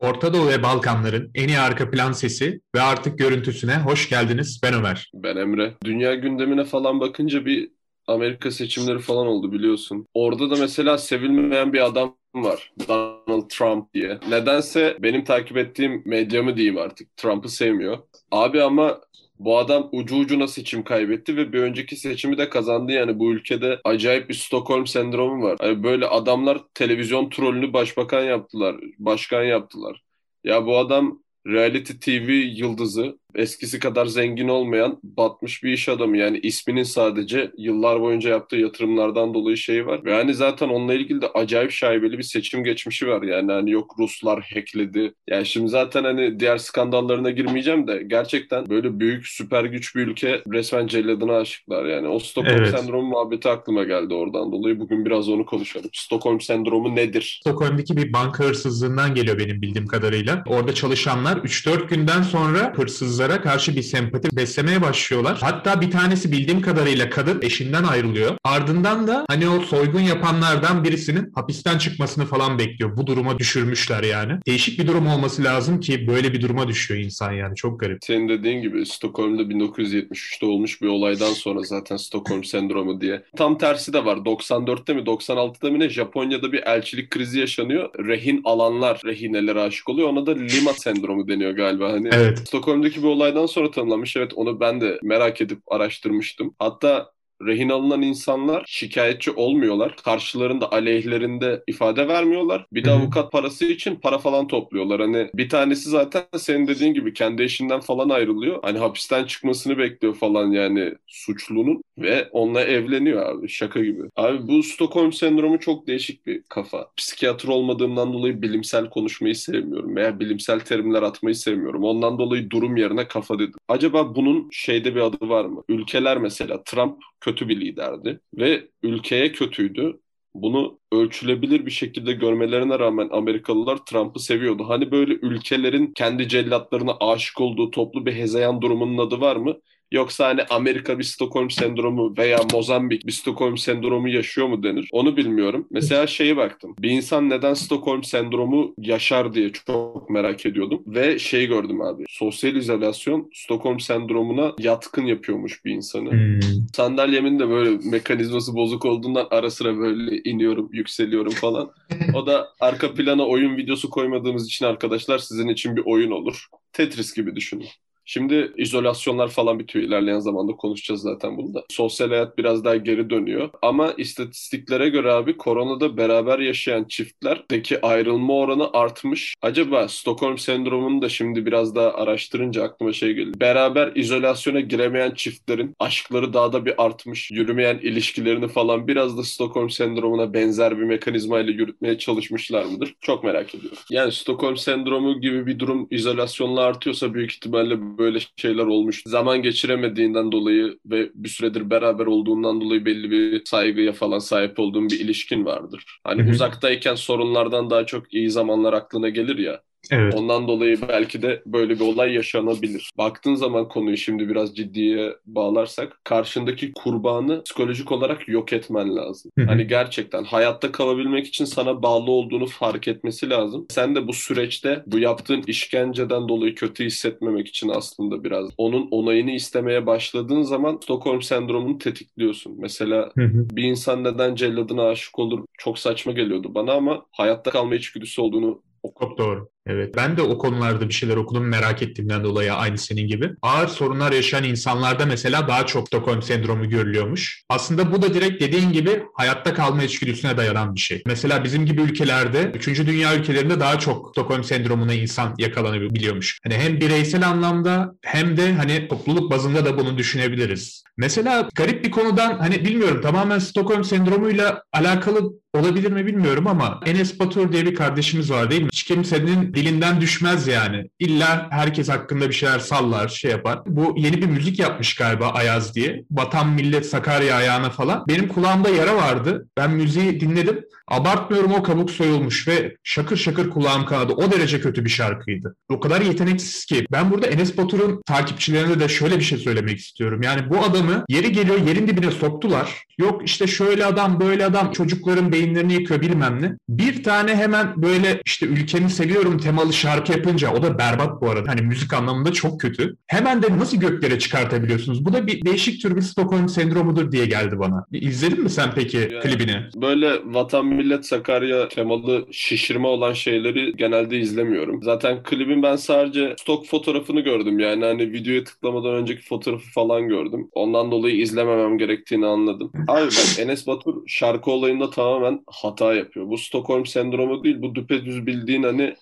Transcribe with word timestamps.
Orta 0.00 0.34
Doğu 0.34 0.48
ve 0.48 0.62
Balkanların 0.62 1.30
en 1.34 1.48
iyi 1.48 1.58
arka 1.58 1.90
plan 1.90 2.12
sesi 2.12 2.60
ve 2.74 2.80
artık 2.80 3.18
görüntüsüne 3.18 3.76
hoş 3.76 4.08
geldiniz. 4.08 4.60
Ben 4.62 4.74
Ömer. 4.74 5.10
Ben 5.14 5.36
Emre. 5.36 5.74
Dünya 5.84 6.14
gündemine 6.14 6.64
falan 6.64 7.00
bakınca 7.00 7.46
bir 7.46 7.70
Amerika 8.06 8.50
seçimleri 8.50 8.98
falan 8.98 9.26
oldu 9.26 9.52
biliyorsun. 9.52 10.06
Orada 10.14 10.50
da 10.50 10.56
mesela 10.60 10.98
sevilmeyen 10.98 11.72
bir 11.72 11.84
adam 11.84 12.16
var. 12.34 12.72
Donald 12.88 13.48
Trump 13.48 13.94
diye. 13.94 14.18
Nedense 14.28 14.96
benim 15.00 15.24
takip 15.24 15.56
ettiğim 15.56 16.02
medyamı 16.04 16.56
diyeyim 16.56 16.78
artık. 16.78 17.16
Trump'ı 17.16 17.48
sevmiyor. 17.48 17.98
Abi 18.30 18.62
ama 18.62 19.00
bu 19.38 19.58
adam 19.58 19.88
ucu 19.92 20.16
ucuna 20.16 20.48
seçim 20.48 20.84
kaybetti 20.84 21.36
ve 21.36 21.52
bir 21.52 21.62
önceki 21.62 21.96
seçimi 21.96 22.38
de 22.38 22.48
kazandı. 22.48 22.92
Yani 22.92 23.18
bu 23.18 23.32
ülkede 23.32 23.80
acayip 23.84 24.28
bir 24.28 24.34
Stockholm 24.34 24.86
sendromu 24.86 25.42
var. 25.42 25.58
Yani 25.62 25.82
böyle 25.82 26.06
adamlar 26.06 26.60
televizyon 26.74 27.30
trolünü 27.30 27.72
başbakan 27.72 28.22
yaptılar, 28.22 28.76
başkan 28.98 29.42
yaptılar. 29.42 30.02
Ya 30.44 30.66
bu 30.66 30.78
adam 30.78 31.22
reality 31.46 31.92
TV 31.92 32.30
yıldızı 32.30 33.18
eskisi 33.34 33.78
kadar 33.78 34.06
zengin 34.06 34.48
olmayan 34.48 34.98
batmış 35.02 35.64
bir 35.64 35.72
iş 35.72 35.88
adamı. 35.88 36.16
Yani 36.16 36.38
isminin 36.38 36.82
sadece 36.82 37.50
yıllar 37.58 38.00
boyunca 38.00 38.30
yaptığı 38.30 38.56
yatırımlardan 38.56 39.34
dolayı 39.34 39.56
şey 39.56 39.86
var. 39.86 40.04
Ve 40.04 40.14
hani 40.14 40.34
zaten 40.34 40.68
onunla 40.68 40.94
ilgili 40.94 41.20
de 41.20 41.28
acayip 41.28 41.70
şaibeli 41.70 42.18
bir 42.18 42.22
seçim 42.22 42.64
geçmişi 42.64 43.08
var. 43.08 43.22
Yani 43.22 43.52
hani 43.52 43.70
yok 43.70 43.94
Ruslar 43.98 44.50
hackledi. 44.54 45.12
Yani 45.28 45.46
şimdi 45.46 45.68
zaten 45.68 46.04
hani 46.04 46.40
diğer 46.40 46.58
skandallarına 46.58 47.30
girmeyeceğim 47.30 47.86
de 47.86 48.02
gerçekten 48.06 48.68
böyle 48.68 49.00
büyük 49.00 49.26
süper 49.26 49.64
güç 49.64 49.96
bir 49.96 50.06
ülke 50.06 50.42
resmen 50.52 50.86
celladına 50.86 51.36
aşıklar. 51.36 51.84
Yani 51.84 52.08
o 52.08 52.18
Stockholm 52.18 52.56
evet. 52.56 52.70
sendromu 52.70 53.08
muhabbeti 53.08 53.48
aklıma 53.48 53.84
geldi 53.84 54.14
oradan 54.14 54.52
dolayı. 54.52 54.80
Bugün 54.80 55.04
biraz 55.04 55.28
onu 55.28 55.46
konuşalım. 55.46 55.90
Stockholm 55.92 56.40
sendromu 56.40 56.96
nedir? 56.96 57.40
Stockholm'daki 57.40 57.96
bir 57.96 58.12
banka 58.12 58.44
hırsızlığından 58.44 59.14
geliyor 59.14 59.38
benim 59.38 59.62
bildiğim 59.62 59.86
kadarıyla. 59.86 60.44
Orada 60.46 60.74
çalışanlar 60.74 61.36
3-4 61.36 61.88
günden 61.88 62.22
sonra 62.22 62.72
hırsızlara 62.76 63.17
kadınlara 63.18 63.42
karşı 63.42 63.76
bir 63.76 63.82
sempati 63.82 64.36
beslemeye 64.36 64.82
başlıyorlar. 64.82 65.38
Hatta 65.40 65.80
bir 65.80 65.90
tanesi 65.90 66.32
bildiğim 66.32 66.62
kadarıyla 66.62 67.10
kadın 67.10 67.42
eşinden 67.42 67.84
ayrılıyor. 67.84 68.36
Ardından 68.44 69.06
da 69.06 69.24
hani 69.28 69.48
o 69.48 69.60
soygun 69.60 70.00
yapanlardan 70.00 70.84
birisinin 70.84 71.32
hapisten 71.34 71.78
çıkmasını 71.78 72.24
falan 72.24 72.58
bekliyor. 72.58 72.96
Bu 72.96 73.06
duruma 73.06 73.38
düşürmüşler 73.38 74.02
yani. 74.02 74.32
Değişik 74.46 74.78
bir 74.78 74.86
durum 74.86 75.06
olması 75.06 75.44
lazım 75.44 75.80
ki 75.80 76.06
böyle 76.06 76.32
bir 76.32 76.40
duruma 76.40 76.68
düşüyor 76.68 77.00
insan 77.00 77.32
yani. 77.32 77.56
Çok 77.56 77.80
garip. 77.80 77.98
Senin 78.04 78.28
dediğin 78.28 78.62
gibi 78.62 78.86
Stockholm'da 78.86 79.42
1973'te 79.42 80.46
olmuş 80.46 80.82
bir 80.82 80.88
olaydan 80.88 81.32
sonra 81.32 81.62
zaten 81.62 81.96
Stockholm 81.96 82.44
sendromu 82.44 83.00
diye. 83.00 83.22
Tam 83.36 83.58
tersi 83.58 83.92
de 83.92 84.04
var. 84.04 84.16
94'te 84.16 84.94
mi 84.94 85.00
96'da 85.00 85.70
mı 85.70 85.78
ne 85.78 85.88
Japonya'da 85.88 86.52
bir 86.52 86.62
elçilik 86.62 87.10
krizi 87.10 87.40
yaşanıyor. 87.40 87.90
Rehin 87.98 88.40
alanlar 88.44 89.00
rehinelere 89.04 89.60
aşık 89.60 89.88
oluyor. 89.88 90.08
Ona 90.08 90.26
da 90.26 90.34
Lima 90.34 90.72
sendromu 90.72 91.28
deniyor 91.28 91.50
galiba. 91.50 91.92
Hani 91.92 92.08
evet. 92.12 92.38
Stockholm'daki 92.38 93.02
bu 93.02 93.07
olaydan 93.08 93.46
sonra 93.46 93.70
tanımlanmış. 93.70 94.16
Evet 94.16 94.32
onu 94.34 94.60
ben 94.60 94.80
de 94.80 94.98
merak 95.02 95.40
edip 95.40 95.62
araştırmıştım. 95.72 96.54
Hatta 96.58 97.12
rehin 97.46 97.68
alınan 97.68 98.02
insanlar 98.02 98.64
şikayetçi 98.66 99.30
olmuyorlar. 99.30 99.96
Karşılarında 99.96 100.72
aleyhlerinde 100.72 101.62
ifade 101.66 102.08
vermiyorlar. 102.08 102.66
Bir 102.72 102.84
de 102.84 102.90
avukat 102.90 103.32
parası 103.32 103.64
için 103.64 103.96
para 103.96 104.18
falan 104.18 104.46
topluyorlar. 104.46 105.00
Hani 105.00 105.30
bir 105.34 105.48
tanesi 105.48 105.90
zaten 105.90 106.22
senin 106.36 106.66
dediğin 106.66 106.94
gibi 106.94 107.12
kendi 107.12 107.42
eşinden 107.42 107.80
falan 107.80 108.08
ayrılıyor. 108.08 108.58
Hani 108.62 108.78
hapisten 108.78 109.24
çıkmasını 109.24 109.78
bekliyor 109.78 110.14
falan 110.14 110.50
yani 110.50 110.94
suçlunun 111.06 111.82
ve 111.98 112.28
onunla 112.32 112.60
evleniyor 112.60 113.26
abi 113.26 113.48
şaka 113.48 113.80
gibi. 113.80 114.02
Abi 114.16 114.48
bu 114.48 114.62
Stockholm 114.62 115.12
sendromu 115.12 115.60
çok 115.60 115.86
değişik 115.86 116.26
bir 116.26 116.42
kafa. 116.42 116.88
Psikiyatr 116.96 117.48
olmadığımdan 117.48 118.12
dolayı 118.12 118.42
bilimsel 118.42 118.90
konuşmayı 118.90 119.36
sevmiyorum 119.36 119.96
veya 119.96 120.20
bilimsel 120.20 120.60
terimler 120.60 121.02
atmayı 121.02 121.34
sevmiyorum. 121.34 121.84
Ondan 121.84 122.18
dolayı 122.18 122.50
durum 122.50 122.76
yerine 122.76 123.08
kafa 123.08 123.38
dedim. 123.38 123.54
Acaba 123.68 124.14
bunun 124.14 124.48
şeyde 124.52 124.94
bir 124.94 125.00
adı 125.00 125.28
var 125.28 125.44
mı? 125.44 125.62
Ülkeler 125.68 126.18
mesela 126.18 126.62
Trump 126.64 126.96
kötü 127.20 127.48
bir 127.48 127.60
liderdi 127.60 128.20
ve 128.34 128.68
ülkeye 128.82 129.32
kötüydü. 129.32 130.00
Bunu 130.34 130.80
ölçülebilir 130.92 131.66
bir 131.66 131.70
şekilde 131.70 132.12
görmelerine 132.12 132.78
rağmen 132.78 133.08
Amerikalılar 133.12 133.76
Trump'ı 133.86 134.20
seviyordu. 134.20 134.68
Hani 134.68 134.90
böyle 134.90 135.12
ülkelerin 135.14 135.92
kendi 135.92 136.28
cellatlarına 136.28 136.96
aşık 137.00 137.40
olduğu 137.40 137.70
toplu 137.70 138.06
bir 138.06 138.14
hezeyan 138.14 138.62
durumunun 138.62 138.98
adı 139.06 139.20
var 139.20 139.36
mı? 139.36 139.56
Yoksa 139.92 140.28
hani 140.28 140.42
Amerika 140.50 140.98
bir 140.98 141.04
Stockholm 141.04 141.50
sendromu 141.50 142.14
veya 142.18 142.38
Mozambik 142.52 143.06
bir 143.06 143.12
Stockholm 143.12 143.58
sendromu 143.58 144.08
yaşıyor 144.08 144.46
mu 144.46 144.62
denir? 144.62 144.88
Onu 144.92 145.16
bilmiyorum. 145.16 145.66
Mesela 145.70 146.06
şeyi 146.06 146.36
baktım. 146.36 146.74
Bir 146.78 146.90
insan 146.90 147.30
neden 147.30 147.54
Stockholm 147.54 148.04
sendromu 148.04 148.74
yaşar 148.78 149.34
diye 149.34 149.52
çok 149.52 150.10
merak 150.10 150.46
ediyordum. 150.46 150.82
Ve 150.86 151.18
şey 151.18 151.46
gördüm 151.46 151.80
abi. 151.80 152.04
Sosyal 152.08 152.56
izolasyon 152.56 153.30
Stockholm 153.34 153.80
sendromuna 153.80 154.54
yatkın 154.58 155.06
yapıyormuş 155.06 155.64
bir 155.64 155.72
insanı. 155.72 156.10
Hmm. 156.10 156.40
Sandalyemin 156.74 157.38
de 157.38 157.48
böyle 157.48 157.88
mekanizması 157.90 158.54
bozuk 158.54 158.84
olduğundan 158.84 159.26
ara 159.30 159.50
sıra 159.50 159.78
böyle 159.78 160.22
iniyorum, 160.24 160.68
yükseliyorum 160.72 161.32
falan. 161.32 161.70
O 162.14 162.26
da 162.26 162.48
arka 162.60 162.94
plana 162.94 163.26
oyun 163.26 163.56
videosu 163.56 163.90
koymadığımız 163.90 164.46
için 164.46 164.64
arkadaşlar 164.64 165.18
sizin 165.18 165.48
için 165.48 165.76
bir 165.76 165.82
oyun 165.86 166.10
olur. 166.10 166.46
Tetris 166.72 167.14
gibi 167.14 167.36
düşünün. 167.36 167.66
Şimdi 168.10 168.52
izolasyonlar 168.56 169.28
falan 169.28 169.58
bitiyor. 169.58 169.84
İlerleyen 169.84 170.18
zamanda 170.18 170.52
konuşacağız 170.52 171.00
zaten 171.00 171.36
bunu 171.36 171.54
da. 171.54 171.64
Sosyal 171.70 172.08
hayat 172.08 172.38
biraz 172.38 172.64
daha 172.64 172.76
geri 172.76 173.10
dönüyor. 173.10 173.50
Ama 173.62 173.92
istatistiklere 173.98 174.88
göre 174.88 175.12
abi 175.12 175.36
koronada 175.36 175.96
beraber 175.96 176.38
yaşayan 176.38 176.84
çiftlerdeki 176.84 177.80
ayrılma 177.80 178.34
oranı 178.34 178.70
artmış. 178.72 179.34
Acaba 179.42 179.88
Stockholm 179.88 180.38
sendromunu 180.38 181.02
da 181.02 181.08
şimdi 181.08 181.46
biraz 181.46 181.74
daha 181.74 181.90
araştırınca 181.90 182.62
aklıma 182.62 182.92
şey 182.92 183.12
geldi. 183.12 183.40
Beraber 183.40 183.92
izolasyona 183.94 184.60
giremeyen 184.60 185.10
çiftlerin 185.10 185.74
aşkları 185.78 186.32
daha 186.32 186.52
da 186.52 186.66
bir 186.66 186.84
artmış. 186.84 187.30
Yürümeyen 187.30 187.78
ilişkilerini 187.78 188.48
falan 188.48 188.88
biraz 188.88 189.18
da 189.18 189.22
Stockholm 189.22 189.70
sendromuna 189.70 190.34
benzer 190.34 190.78
bir 190.78 190.84
mekanizmayla 190.84 191.52
yürütmeye 191.52 191.98
çalışmışlar 191.98 192.64
mıdır? 192.64 192.94
Çok 193.00 193.24
merak 193.24 193.54
ediyorum. 193.54 193.78
Yani 193.90 194.12
Stockholm 194.12 194.56
sendromu 194.56 195.20
gibi 195.20 195.46
bir 195.46 195.58
durum 195.58 195.86
izolasyonla 195.90 196.60
artıyorsa 196.60 197.14
büyük 197.14 197.32
ihtimalle 197.32 197.97
böyle 197.98 198.18
şeyler 198.36 198.64
olmuş. 198.66 199.02
Zaman 199.06 199.42
geçiremediğinden 199.42 200.32
dolayı 200.32 200.78
ve 200.86 201.10
bir 201.14 201.28
süredir 201.28 201.70
beraber 201.70 202.06
olduğundan 202.06 202.60
dolayı 202.60 202.84
belli 202.86 203.10
bir 203.10 203.44
saygıya 203.44 203.92
falan 203.92 204.18
sahip 204.18 204.58
olduğum 204.58 204.90
bir 204.90 205.00
ilişkin 205.00 205.44
vardır. 205.44 205.84
Hani 206.04 206.22
Hı-hı. 206.22 206.30
uzaktayken 206.30 206.94
sorunlardan 206.94 207.70
daha 207.70 207.86
çok 207.86 208.14
iyi 208.14 208.30
zamanlar 208.30 208.72
aklına 208.72 209.08
gelir 209.08 209.38
ya. 209.38 209.62
Evet. 209.90 210.14
Ondan 210.14 210.48
dolayı 210.48 210.78
belki 210.88 211.22
de 211.22 211.42
böyle 211.46 211.74
bir 211.74 211.84
olay 211.84 212.14
yaşanabilir. 212.14 212.90
Baktığın 212.98 213.34
zaman 213.34 213.68
konuyu 213.68 213.96
şimdi 213.96 214.28
biraz 214.28 214.56
ciddiye 214.56 215.16
bağlarsak 215.26 216.00
karşındaki 216.04 216.72
kurbanı 216.72 217.42
psikolojik 217.44 217.92
olarak 217.92 218.28
yok 218.28 218.52
etmen 218.52 218.96
lazım. 218.96 219.30
Hı 219.38 219.44
hı. 219.44 219.46
Hani 219.46 219.66
gerçekten 219.66 220.24
hayatta 220.24 220.72
kalabilmek 220.72 221.26
için 221.26 221.44
sana 221.44 221.82
bağlı 221.82 222.10
olduğunu 222.10 222.46
fark 222.46 222.88
etmesi 222.88 223.30
lazım. 223.30 223.66
Sen 223.70 223.94
de 223.94 224.08
bu 224.08 224.12
süreçte 224.12 224.82
bu 224.86 224.98
yaptığın 224.98 225.42
işkenceden 225.46 226.28
dolayı 226.28 226.54
kötü 226.54 226.84
hissetmemek 226.84 227.48
için 227.48 227.68
aslında 227.68 228.24
biraz 228.24 228.50
onun 228.56 228.88
onayını 228.90 229.30
istemeye 229.30 229.86
başladığın 229.86 230.42
zaman 230.42 230.78
Stockholm 230.82 231.22
sendromunu 231.22 231.78
tetikliyorsun. 231.78 232.56
Mesela 232.58 233.10
hı 233.14 233.24
hı. 233.24 233.46
bir 233.52 233.62
insan 233.62 234.04
neden 234.04 234.34
celladına 234.34 234.82
aşık 234.82 235.18
olur 235.18 235.44
çok 235.58 235.78
saçma 235.78 236.12
geliyordu 236.12 236.54
bana 236.54 236.72
ama 236.72 237.06
hayatta 237.12 237.50
kalma 237.50 237.74
içgüdüsü 237.74 238.20
olduğunu 238.20 238.62
çok 239.00 239.18
doğru. 239.18 239.48
Evet. 239.68 239.96
Ben 239.96 240.16
de 240.16 240.22
o 240.22 240.38
konularda 240.38 240.88
bir 240.88 240.94
şeyler 240.94 241.16
okudum 241.16 241.48
merak 241.48 241.82
ettiğimden 241.82 242.24
dolayı 242.24 242.54
aynı 242.54 242.78
senin 242.78 243.08
gibi. 243.08 243.30
Ağır 243.42 243.68
sorunlar 243.68 244.12
yaşayan 244.12 244.44
insanlarda 244.44 245.06
mesela 245.06 245.48
daha 245.48 245.66
çok 245.66 245.86
Stockholm 245.86 246.22
sendromu 246.22 246.68
görülüyormuş. 246.68 247.42
Aslında 247.48 247.92
bu 247.92 248.02
da 248.02 248.14
direkt 248.14 248.42
dediğin 248.42 248.72
gibi 248.72 249.02
hayatta 249.14 249.54
kalma 249.54 249.82
içgüdüsüne 249.82 250.36
dayanan 250.36 250.74
bir 250.74 250.80
şey. 250.80 251.02
Mesela 251.06 251.44
bizim 251.44 251.66
gibi 251.66 251.82
ülkelerde, 251.82 252.52
3. 252.54 252.86
dünya 252.86 253.16
ülkelerinde 253.16 253.60
daha 253.60 253.78
çok 253.78 254.10
Stockholm 254.10 254.44
sendromuna 254.44 254.94
insan 254.94 255.34
yakalanabiliyormuş. 255.38 256.38
Hani 256.44 256.54
hem 256.54 256.80
bireysel 256.80 257.28
anlamda 257.28 257.94
hem 258.02 258.36
de 258.36 258.52
hani 258.52 258.88
topluluk 258.88 259.30
bazında 259.30 259.64
da 259.64 259.78
bunu 259.78 259.98
düşünebiliriz. 259.98 260.84
Mesela 260.96 261.48
garip 261.54 261.84
bir 261.84 261.90
konudan 261.90 262.38
hani 262.38 262.64
bilmiyorum 262.64 263.00
tamamen 263.02 263.38
Stockholm 263.38 263.84
sendromuyla 263.84 264.62
alakalı 264.72 265.32
olabilir 265.54 265.92
mi 265.92 266.06
bilmiyorum 266.06 266.46
ama 266.46 266.80
Enes 266.86 267.20
Batur 267.20 267.52
diye 267.52 267.66
bir 267.66 267.74
kardeşimiz 267.74 268.30
var 268.30 268.50
değil 268.50 268.62
mi? 268.62 268.68
Hiç 268.72 268.82
kimsenin 268.82 269.54
dilinden 269.54 270.00
düşmez 270.00 270.46
yani. 270.48 270.90
İlla 270.98 271.46
herkes 271.50 271.88
hakkında 271.88 272.28
bir 272.28 272.34
şeyler 272.34 272.58
sallar, 272.58 273.08
şey 273.08 273.30
yapar. 273.30 273.58
Bu 273.66 273.94
yeni 273.96 274.22
bir 274.22 274.26
müzik 274.26 274.58
yapmış 274.58 274.94
galiba 274.94 275.28
Ayaz 275.28 275.74
diye. 275.74 276.04
Batan 276.10 276.48
Millet 276.48 276.86
Sakarya 276.86 277.36
ayağına 277.36 277.70
falan. 277.70 278.04
Benim 278.08 278.28
kulağımda 278.28 278.68
yara 278.68 278.96
vardı. 278.96 279.48
Ben 279.56 279.70
müziği 279.70 280.20
dinledim. 280.20 280.64
Abartmıyorum 280.88 281.52
o 281.52 281.62
kabuk 281.62 281.90
soyulmuş 281.90 282.48
ve 282.48 282.76
şakır 282.84 283.16
şakır 283.16 283.50
kulağım 283.50 283.86
kanadı. 283.86 284.12
O 284.12 284.32
derece 284.32 284.60
kötü 284.60 284.84
bir 284.84 284.90
şarkıydı. 284.90 285.56
O 285.68 285.80
kadar 285.80 286.00
yeteneksiz 286.00 286.64
ki. 286.64 286.86
Ben 286.92 287.10
burada 287.10 287.26
Enes 287.26 287.58
Batur'un 287.58 288.02
takipçilerine 288.06 288.80
de 288.80 288.88
şöyle 288.88 289.18
bir 289.18 289.24
şey 289.24 289.38
söylemek 289.38 289.78
istiyorum. 289.78 290.22
Yani 290.22 290.50
bu 290.50 290.58
adamı 290.58 291.04
yeri 291.08 291.32
geliyor 291.32 291.66
yerin 291.66 291.88
dibine 291.88 292.10
soktular. 292.10 292.87
Yok 292.98 293.22
işte 293.24 293.46
şöyle 293.46 293.84
adam 293.84 294.20
böyle 294.20 294.44
adam 294.44 294.72
çocukların 294.72 295.32
beyinlerini 295.32 295.72
yıkıyor 295.72 296.00
bilmem 296.00 296.42
ne. 296.42 296.56
Bir 296.68 297.02
tane 297.02 297.36
hemen 297.36 297.82
böyle 297.82 298.22
işte 298.26 298.46
ülkemi 298.46 298.90
seviyorum 298.90 299.38
temalı 299.38 299.72
şarkı 299.72 300.12
yapınca 300.12 300.52
o 300.54 300.62
da 300.62 300.78
berbat 300.78 301.20
bu 301.20 301.30
arada. 301.30 301.48
Hani 301.48 301.62
müzik 301.62 301.92
anlamında 301.94 302.32
çok 302.32 302.60
kötü. 302.60 302.96
Hemen 303.06 303.42
de 303.42 303.58
nasıl 303.58 303.76
göklere 303.76 304.18
çıkartabiliyorsunuz? 304.18 305.04
Bu 305.04 305.12
da 305.12 305.26
bir 305.26 305.44
değişik 305.44 305.82
tür 305.82 305.96
bir 305.96 306.00
Stockholm 306.00 306.48
sendromudur 306.48 307.12
diye 307.12 307.26
geldi 307.26 307.58
bana. 307.58 307.86
İzledin 307.92 308.42
mi 308.42 308.50
sen 308.50 308.70
peki 308.74 308.96
yani, 308.96 309.20
klibini? 309.20 309.56
Böyle 309.76 310.10
Vatan 310.24 310.66
Millet 310.66 311.06
Sakarya 311.06 311.68
temalı 311.68 312.26
şişirme 312.32 312.86
olan 312.86 313.12
şeyleri 313.12 313.76
genelde 313.76 314.18
izlemiyorum. 314.18 314.82
Zaten 314.82 315.22
klibin 315.22 315.62
ben 315.62 315.76
sadece 315.76 316.34
stok 316.38 316.66
fotoğrafını 316.66 317.20
gördüm. 317.20 317.58
Yani 317.58 317.84
hani 317.84 318.12
videoya 318.12 318.44
tıklamadan 318.44 318.94
önceki 318.94 319.22
fotoğrafı 319.22 319.72
falan 319.72 320.08
gördüm. 320.08 320.48
Ondan 320.52 320.90
dolayı 320.90 321.16
izlememem 321.16 321.78
gerektiğini 321.78 322.26
anladım. 322.26 322.72
Abi 322.88 323.08
ben 323.10 323.44
Enes 323.44 323.66
Batur 323.66 324.02
şarkı 324.06 324.50
olayında 324.50 324.90
tamamen 324.90 325.44
hata 325.46 325.94
yapıyor. 325.94 326.28
Bu 326.28 326.38
Stockholm 326.38 326.86
sendromu 326.86 327.44
değil. 327.44 327.62
Bu 327.62 327.74
düpedüz 327.74 328.26
bildiğin 328.26 328.62
hani 328.62 328.94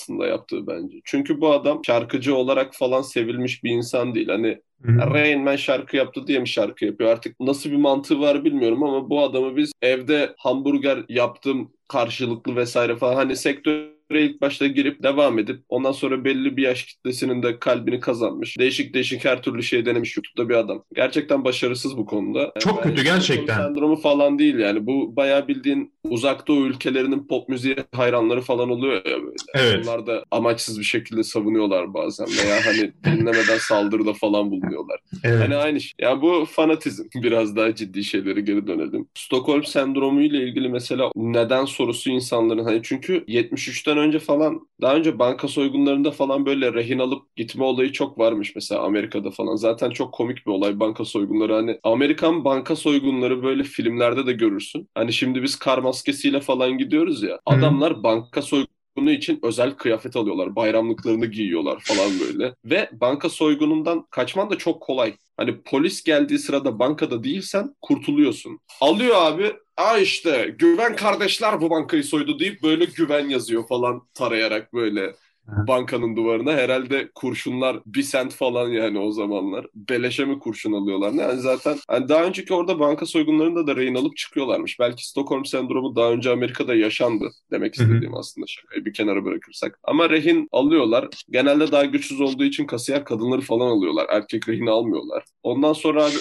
aslında 0.00 0.26
yaptığı 0.26 0.66
bence. 0.66 1.00
Çünkü 1.04 1.40
bu 1.40 1.52
adam 1.52 1.84
şarkıcı 1.86 2.36
olarak 2.36 2.74
falan 2.74 3.02
sevilmiş 3.02 3.64
bir 3.64 3.70
insan 3.70 4.14
değil. 4.14 4.28
Hani 4.28 4.60
Rain 4.86 5.40
Man 5.42 5.56
şarkı 5.56 5.96
yaptı 5.96 6.26
diye 6.26 6.38
mi 6.38 6.48
şarkı 6.48 6.84
yapıyor? 6.84 7.10
Artık 7.10 7.40
nasıl 7.40 7.70
bir 7.70 7.76
mantığı 7.76 8.20
var 8.20 8.44
bilmiyorum 8.44 8.82
ama 8.82 9.10
bu 9.10 9.22
adamı 9.22 9.56
biz 9.56 9.72
evde 9.82 10.34
hamburger 10.38 11.04
yaptım 11.08 11.72
karşılıklı 11.88 12.56
vesaire 12.56 12.96
falan 12.96 13.14
hani 13.14 13.36
sektör 13.36 13.88
ilk 14.10 14.40
başta 14.40 14.66
girip 14.66 15.02
devam 15.02 15.38
edip 15.38 15.62
ondan 15.68 15.92
sonra 15.92 16.24
belli 16.24 16.56
bir 16.56 16.62
yaş 16.62 16.84
kitlesinin 16.84 17.42
de 17.42 17.58
kalbini 17.58 18.00
kazanmış. 18.00 18.58
Değişik 18.58 18.94
değişik 18.94 19.24
her 19.24 19.42
türlü 19.42 19.62
şey 19.62 19.86
denemiş 19.86 20.16
YouTube'da 20.16 20.48
bir 20.48 20.54
adam. 20.54 20.84
Gerçekten 20.94 21.44
başarısız 21.44 21.96
bu 21.96 22.06
konuda. 22.06 22.52
Çok 22.58 22.84
yani 22.84 22.94
kötü 22.94 23.04
gerçekten. 23.04 23.56
Sendromu 23.56 23.96
falan 23.96 24.38
değil 24.38 24.58
yani. 24.58 24.86
Bu 24.86 25.16
bayağı 25.16 25.48
bildiğin 25.48 25.92
uzak 26.04 26.48
doğu 26.48 26.66
ülkelerinin 26.66 27.26
pop 27.26 27.48
müziğe 27.48 27.76
hayranları 27.94 28.40
falan 28.40 28.70
oluyor 28.70 28.94
ya 28.94 29.22
böyle. 29.22 29.34
Evet. 29.54 29.86
Onlar 29.86 30.06
da 30.06 30.24
amaçsız 30.30 30.78
bir 30.78 30.84
şekilde 30.84 31.22
savunuyorlar 31.22 31.94
bazen 31.94 32.26
veya 32.26 32.66
hani 32.66 32.92
dinlemeden 33.04 33.58
saldırıda 33.58 34.12
falan 34.12 34.50
bulunuyorlar. 34.50 35.00
Evet. 35.24 35.40
Hani 35.40 35.56
aynı 35.56 35.80
şey. 35.80 35.92
Yani 35.98 36.22
bu 36.22 36.44
fanatizm. 36.50 37.04
Biraz 37.14 37.56
daha 37.56 37.74
ciddi 37.74 38.04
şeyleri 38.04 38.44
geri 38.44 38.66
dönelim. 38.66 39.08
Stockholm 39.14 39.64
sendromu 39.64 40.22
ile 40.22 40.42
ilgili 40.48 40.68
mesela 40.68 41.10
neden 41.16 41.64
sorusu 41.64 42.10
insanların 42.10 42.64
hani 42.64 42.80
çünkü 42.82 43.24
73'ten 43.28 43.98
önce 43.98 44.18
falan 44.18 44.68
daha 44.80 44.94
önce 44.96 45.18
banka 45.18 45.48
soygunlarında 45.48 46.10
falan 46.10 46.46
böyle 46.46 46.74
rehin 46.74 46.98
alıp 46.98 47.36
gitme 47.36 47.64
olayı 47.64 47.92
çok 47.92 48.18
varmış 48.18 48.52
mesela 48.54 48.80
Amerika'da 48.82 49.30
falan. 49.30 49.56
Zaten 49.56 49.90
çok 49.90 50.14
komik 50.14 50.46
bir 50.46 50.52
olay 50.52 50.80
banka 50.80 51.04
soygunları. 51.04 51.54
Hani 51.54 51.78
Amerikan 51.82 52.44
banka 52.44 52.76
soygunları 52.76 53.42
böyle 53.42 53.62
filmlerde 53.62 54.26
de 54.26 54.32
görürsün. 54.32 54.88
Hani 54.94 55.12
şimdi 55.12 55.42
biz 55.42 55.56
kar 55.56 55.78
maskesiyle 55.92 56.40
falan 56.40 56.78
gidiyoruz 56.78 57.22
ya. 57.22 57.40
Adamlar 57.46 58.02
banka 58.02 58.42
soygunu 58.42 59.10
için 59.10 59.38
özel 59.42 59.70
kıyafet 59.70 60.16
alıyorlar. 60.16 60.56
Bayramlıklarını 60.56 61.26
giyiyorlar 61.26 61.80
falan 61.84 62.10
böyle. 62.20 62.54
Ve 62.64 62.90
banka 62.92 63.28
soygunundan 63.28 64.06
kaçman 64.10 64.50
da 64.50 64.58
çok 64.58 64.82
kolay. 64.82 65.14
Hani 65.36 65.62
polis 65.62 66.02
geldiği 66.02 66.38
sırada 66.38 66.78
bankada 66.78 67.24
değilsen 67.24 67.74
kurtuluyorsun. 67.82 68.60
Alıyor 68.80 69.16
abi. 69.16 69.52
Aa 69.76 69.98
işte 69.98 70.54
güven 70.58 70.96
kardeşler 70.96 71.60
bu 71.60 71.70
bankayı 71.70 72.04
soydu 72.04 72.38
deyip 72.38 72.62
böyle 72.62 72.84
güven 72.84 73.28
yazıyor 73.28 73.68
falan 73.68 74.02
tarayarak 74.14 74.74
böyle 74.74 75.14
bankanın 75.48 76.16
duvarına. 76.16 76.52
Herhalde 76.52 77.10
kurşunlar 77.14 77.80
bir 77.86 78.02
sent 78.02 78.34
falan 78.34 78.68
yani 78.68 78.98
o 78.98 79.12
zamanlar. 79.12 79.66
Beleşe 79.74 80.24
mi 80.24 80.38
kurşun 80.38 80.72
alıyorlar? 80.72 81.12
Yani 81.12 81.40
zaten 81.40 81.78
hani 81.88 82.08
daha 82.08 82.24
önceki 82.24 82.54
orada 82.54 82.80
banka 82.80 83.06
soygunlarında 83.06 83.66
da 83.66 83.76
rehin 83.76 83.94
alıp 83.94 84.16
çıkıyorlarmış. 84.16 84.80
Belki 84.80 85.08
Stockholm 85.08 85.44
sendromu 85.44 85.96
daha 85.96 86.10
önce 86.12 86.30
Amerika'da 86.30 86.74
yaşandı 86.74 87.30
demek 87.50 87.74
istediğim 87.74 88.14
aslında 88.14 88.46
şakayı 88.46 88.84
bir 88.84 88.92
kenara 88.92 89.24
bırakırsak. 89.24 89.78
Ama 89.84 90.10
rehin 90.10 90.48
alıyorlar. 90.52 91.08
Genelde 91.30 91.72
daha 91.72 91.84
güçsüz 91.84 92.20
olduğu 92.20 92.44
için 92.44 92.66
kasiyer 92.66 93.04
kadınları 93.04 93.40
falan 93.40 93.66
alıyorlar. 93.66 94.06
Erkek 94.10 94.48
rehin 94.48 94.66
almıyorlar. 94.66 95.24
Ondan 95.42 95.72
sonra 95.72 96.04
abi 96.04 96.16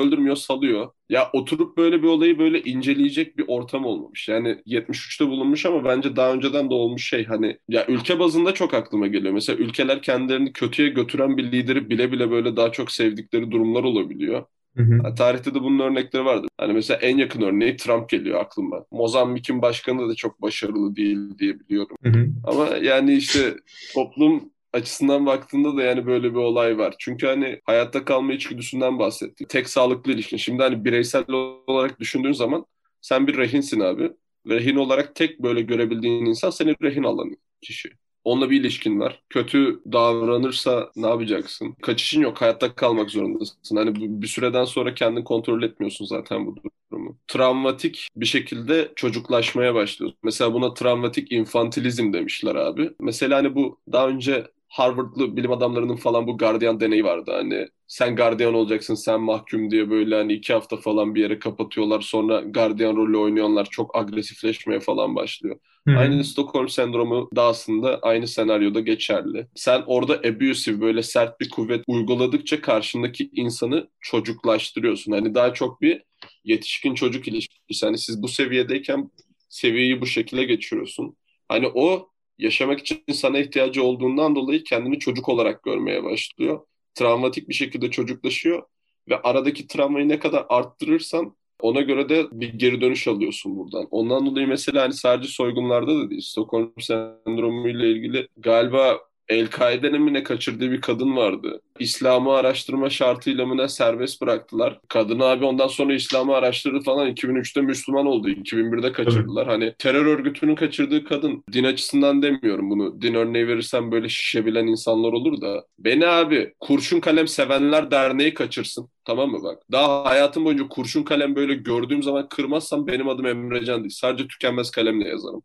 öldürmüyor 0.00 0.36
salıyor. 0.36 0.88
Ya 1.08 1.30
oturup 1.32 1.76
böyle 1.76 2.02
bir 2.02 2.08
olayı 2.08 2.38
böyle 2.38 2.62
inceleyecek 2.62 3.38
bir 3.38 3.44
ortam 3.48 3.84
olmamış. 3.84 4.28
Yani 4.28 4.58
73'te 4.66 5.26
bulunmuş 5.26 5.66
ama 5.66 5.84
bence 5.84 6.16
daha 6.16 6.32
önceden 6.32 6.70
de 6.70 6.74
olmuş 6.74 7.08
şey 7.08 7.24
hani 7.24 7.58
ya 7.68 7.86
ülke 7.88 8.18
bazında 8.18 8.54
çok 8.54 8.74
aklıma 8.74 9.06
geliyor. 9.06 9.34
Mesela 9.34 9.58
ülkeler 9.58 10.02
kendilerini 10.02 10.52
kötüye 10.52 10.88
götüren 10.88 11.36
bir 11.36 11.52
lideri 11.52 11.90
bile 11.90 12.12
bile 12.12 12.30
böyle 12.30 12.56
daha 12.56 12.72
çok 12.72 12.92
sevdikleri 12.92 13.50
durumlar 13.50 13.84
olabiliyor. 13.84 14.44
Hı 14.76 14.82
hı. 14.82 15.14
tarihte 15.14 15.54
de 15.54 15.62
bunun 15.62 15.78
örnekleri 15.78 16.24
vardır. 16.24 16.48
Hani 16.58 16.72
mesela 16.72 17.00
en 17.00 17.18
yakın 17.18 17.42
örneği 17.42 17.76
Trump 17.76 18.08
geliyor 18.08 18.40
aklıma. 18.40 18.84
Mozambik'in 18.90 19.62
başkanı 19.62 20.08
da 20.08 20.14
çok 20.14 20.42
başarılı 20.42 20.96
değil 20.96 21.38
diye 21.38 21.60
biliyorum. 21.60 21.96
Hı 22.02 22.08
hı. 22.08 22.26
Ama 22.44 22.66
yani 22.66 23.14
işte 23.14 23.54
toplum 23.94 24.49
açısından 24.72 25.26
baktığında 25.26 25.76
da 25.76 25.82
yani 25.82 26.06
böyle 26.06 26.30
bir 26.30 26.38
olay 26.38 26.78
var. 26.78 26.94
Çünkü 26.98 27.26
hani 27.26 27.60
hayatta 27.64 28.04
kalma 28.04 28.32
içgüdüsünden 28.32 28.98
bahsettik. 28.98 29.48
Tek 29.48 29.68
sağlıklı 29.68 30.12
ilişkin. 30.12 30.36
Şimdi 30.36 30.62
hani 30.62 30.84
bireysel 30.84 31.24
olarak 31.66 32.00
düşündüğün 32.00 32.32
zaman 32.32 32.66
sen 33.00 33.26
bir 33.26 33.36
rehinsin 33.36 33.80
abi. 33.80 34.12
Rehin 34.48 34.76
olarak 34.76 35.14
tek 35.14 35.42
böyle 35.42 35.62
görebildiğin 35.62 36.26
insan 36.26 36.50
senin 36.50 36.76
rehin 36.82 37.02
alan 37.02 37.36
kişi. 37.62 37.90
Onunla 38.24 38.50
bir 38.50 38.60
ilişkin 38.60 39.00
var. 39.00 39.22
Kötü 39.28 39.80
davranırsa 39.92 40.90
ne 40.96 41.06
yapacaksın? 41.06 41.72
Kaçışın 41.82 42.20
yok. 42.20 42.40
Hayatta 42.40 42.74
kalmak 42.74 43.10
zorundasın. 43.10 43.76
Hani 43.76 44.22
bir 44.22 44.26
süreden 44.26 44.64
sonra 44.64 44.94
kendini 44.94 45.24
kontrol 45.24 45.62
etmiyorsun 45.62 46.04
zaten 46.04 46.46
bu 46.46 46.56
durumu. 46.92 47.18
Travmatik 47.28 48.08
bir 48.16 48.26
şekilde 48.26 48.92
çocuklaşmaya 48.96 49.74
başlıyorsun. 49.74 50.18
Mesela 50.22 50.52
buna 50.54 50.74
travmatik 50.74 51.32
infantilizm 51.32 52.12
demişler 52.12 52.54
abi. 52.54 52.90
Mesela 53.00 53.36
hani 53.36 53.54
bu 53.54 53.78
daha 53.92 54.08
önce 54.08 54.46
Harvard'lı 54.70 55.36
bilim 55.36 55.52
adamlarının 55.52 55.96
falan 55.96 56.26
bu 56.26 56.38
gardiyan 56.38 56.80
deneyi 56.80 57.04
vardı. 57.04 57.30
Hani 57.34 57.68
sen 57.86 58.16
gardiyan 58.16 58.54
olacaksın, 58.54 58.94
sen 58.94 59.20
mahkum 59.20 59.70
diye 59.70 59.90
böyle 59.90 60.14
hani 60.14 60.32
iki 60.32 60.52
hafta 60.52 60.76
falan 60.76 61.14
bir 61.14 61.20
yere 61.20 61.38
kapatıyorlar. 61.38 62.00
Sonra 62.00 62.40
gardiyan 62.40 62.96
rolü 62.96 63.16
oynayanlar 63.16 63.64
çok 63.70 63.96
agresifleşmeye 63.96 64.80
falan 64.80 65.16
başlıyor. 65.16 65.56
Hı-hı. 65.88 65.98
Aynı 65.98 66.24
Stockholm 66.24 66.68
sendromu 66.68 67.28
da 67.36 67.42
aslında 67.42 67.98
aynı 68.02 68.26
senaryoda 68.26 68.80
geçerli. 68.80 69.46
Sen 69.54 69.82
orada 69.86 70.14
abusive 70.14 70.80
böyle 70.80 71.02
sert 71.02 71.40
bir 71.40 71.50
kuvvet 71.50 71.84
uyguladıkça 71.86 72.60
karşındaki 72.60 73.30
insanı 73.32 73.88
çocuklaştırıyorsun. 74.00 75.12
Hani 75.12 75.34
daha 75.34 75.54
çok 75.54 75.80
bir 75.82 76.02
yetişkin 76.44 76.94
çocuk 76.94 77.28
ilişkisi. 77.28 77.86
Hani 77.86 77.98
siz 77.98 78.22
bu 78.22 78.28
seviyedeyken 78.28 79.10
seviyeyi 79.48 80.00
bu 80.00 80.06
şekilde 80.06 80.44
geçiriyorsun. 80.44 81.16
Hani 81.48 81.70
o 81.74 82.09
yaşamak 82.40 82.80
için 82.80 83.02
sana 83.12 83.38
ihtiyacı 83.38 83.82
olduğundan 83.84 84.36
dolayı 84.36 84.64
kendini 84.64 84.98
çocuk 84.98 85.28
olarak 85.28 85.62
görmeye 85.62 86.04
başlıyor. 86.04 86.60
Travmatik 86.94 87.48
bir 87.48 87.54
şekilde 87.54 87.90
çocuklaşıyor 87.90 88.62
ve 89.08 89.20
aradaki 89.22 89.66
travmayı 89.66 90.08
ne 90.08 90.18
kadar 90.18 90.46
arttırırsan 90.48 91.36
ona 91.60 91.80
göre 91.80 92.08
de 92.08 92.26
bir 92.32 92.52
geri 92.54 92.80
dönüş 92.80 93.08
alıyorsun 93.08 93.56
buradan. 93.56 93.88
Ondan 93.90 94.26
dolayı 94.26 94.48
mesela 94.48 94.82
hani 94.82 94.92
sadece 94.92 95.28
soygunlarda 95.28 95.98
da 95.98 96.10
değil. 96.10 96.20
Stockholm 96.20 96.72
sendromu 96.78 97.68
ile 97.68 97.90
ilgili 97.90 98.28
galiba 98.36 98.98
El-Kaide'nin 99.30 100.02
mi 100.02 100.12
ne 100.12 100.22
kaçırdığı 100.22 100.70
bir 100.70 100.80
kadın 100.80 101.16
vardı. 101.16 101.60
İslam'ı 101.78 102.32
araştırma 102.32 102.90
şartıyla 102.90 103.46
mı 103.46 103.56
ne 103.56 103.68
serbest 103.68 104.20
bıraktılar. 104.22 104.80
Kadın 104.88 105.20
abi 105.20 105.44
ondan 105.44 105.66
sonra 105.66 105.94
İslam'ı 105.94 106.34
araştırdı 106.34 106.80
falan. 106.80 107.08
2003'te 107.08 107.60
Müslüman 107.60 108.06
oldu. 108.06 108.28
2001'de 108.30 108.92
kaçırdılar. 108.92 109.42
Evet. 109.42 109.52
Hani 109.52 109.74
terör 109.78 110.06
örgütünün 110.06 110.54
kaçırdığı 110.54 111.04
kadın. 111.04 111.44
Din 111.52 111.64
açısından 111.64 112.22
demiyorum 112.22 112.70
bunu. 112.70 113.02
Din 113.02 113.14
örneği 113.14 113.48
verirsem 113.48 113.92
böyle 113.92 114.08
şişebilen 114.08 114.66
insanlar 114.66 115.12
olur 115.12 115.40
da. 115.40 115.66
Beni 115.78 116.06
abi 116.06 116.52
kurşun 116.60 117.00
kalem 117.00 117.28
sevenler 117.28 117.90
derneği 117.90 118.34
kaçırsın. 118.34 118.88
Tamam 119.04 119.30
mı 119.30 119.42
bak? 119.42 119.62
Daha 119.72 120.04
hayatım 120.04 120.44
boyunca 120.44 120.68
kurşun 120.68 121.02
kalem 121.02 121.36
böyle 121.36 121.54
gördüğüm 121.54 122.02
zaman 122.02 122.28
kırmazsam 122.28 122.86
benim 122.86 123.08
adım 123.08 123.26
Emrecan 123.26 123.80
değil. 123.80 123.94
Sadece 123.94 124.26
tükenmez 124.28 124.70
kalemle 124.70 125.08
yazarım. 125.08 125.42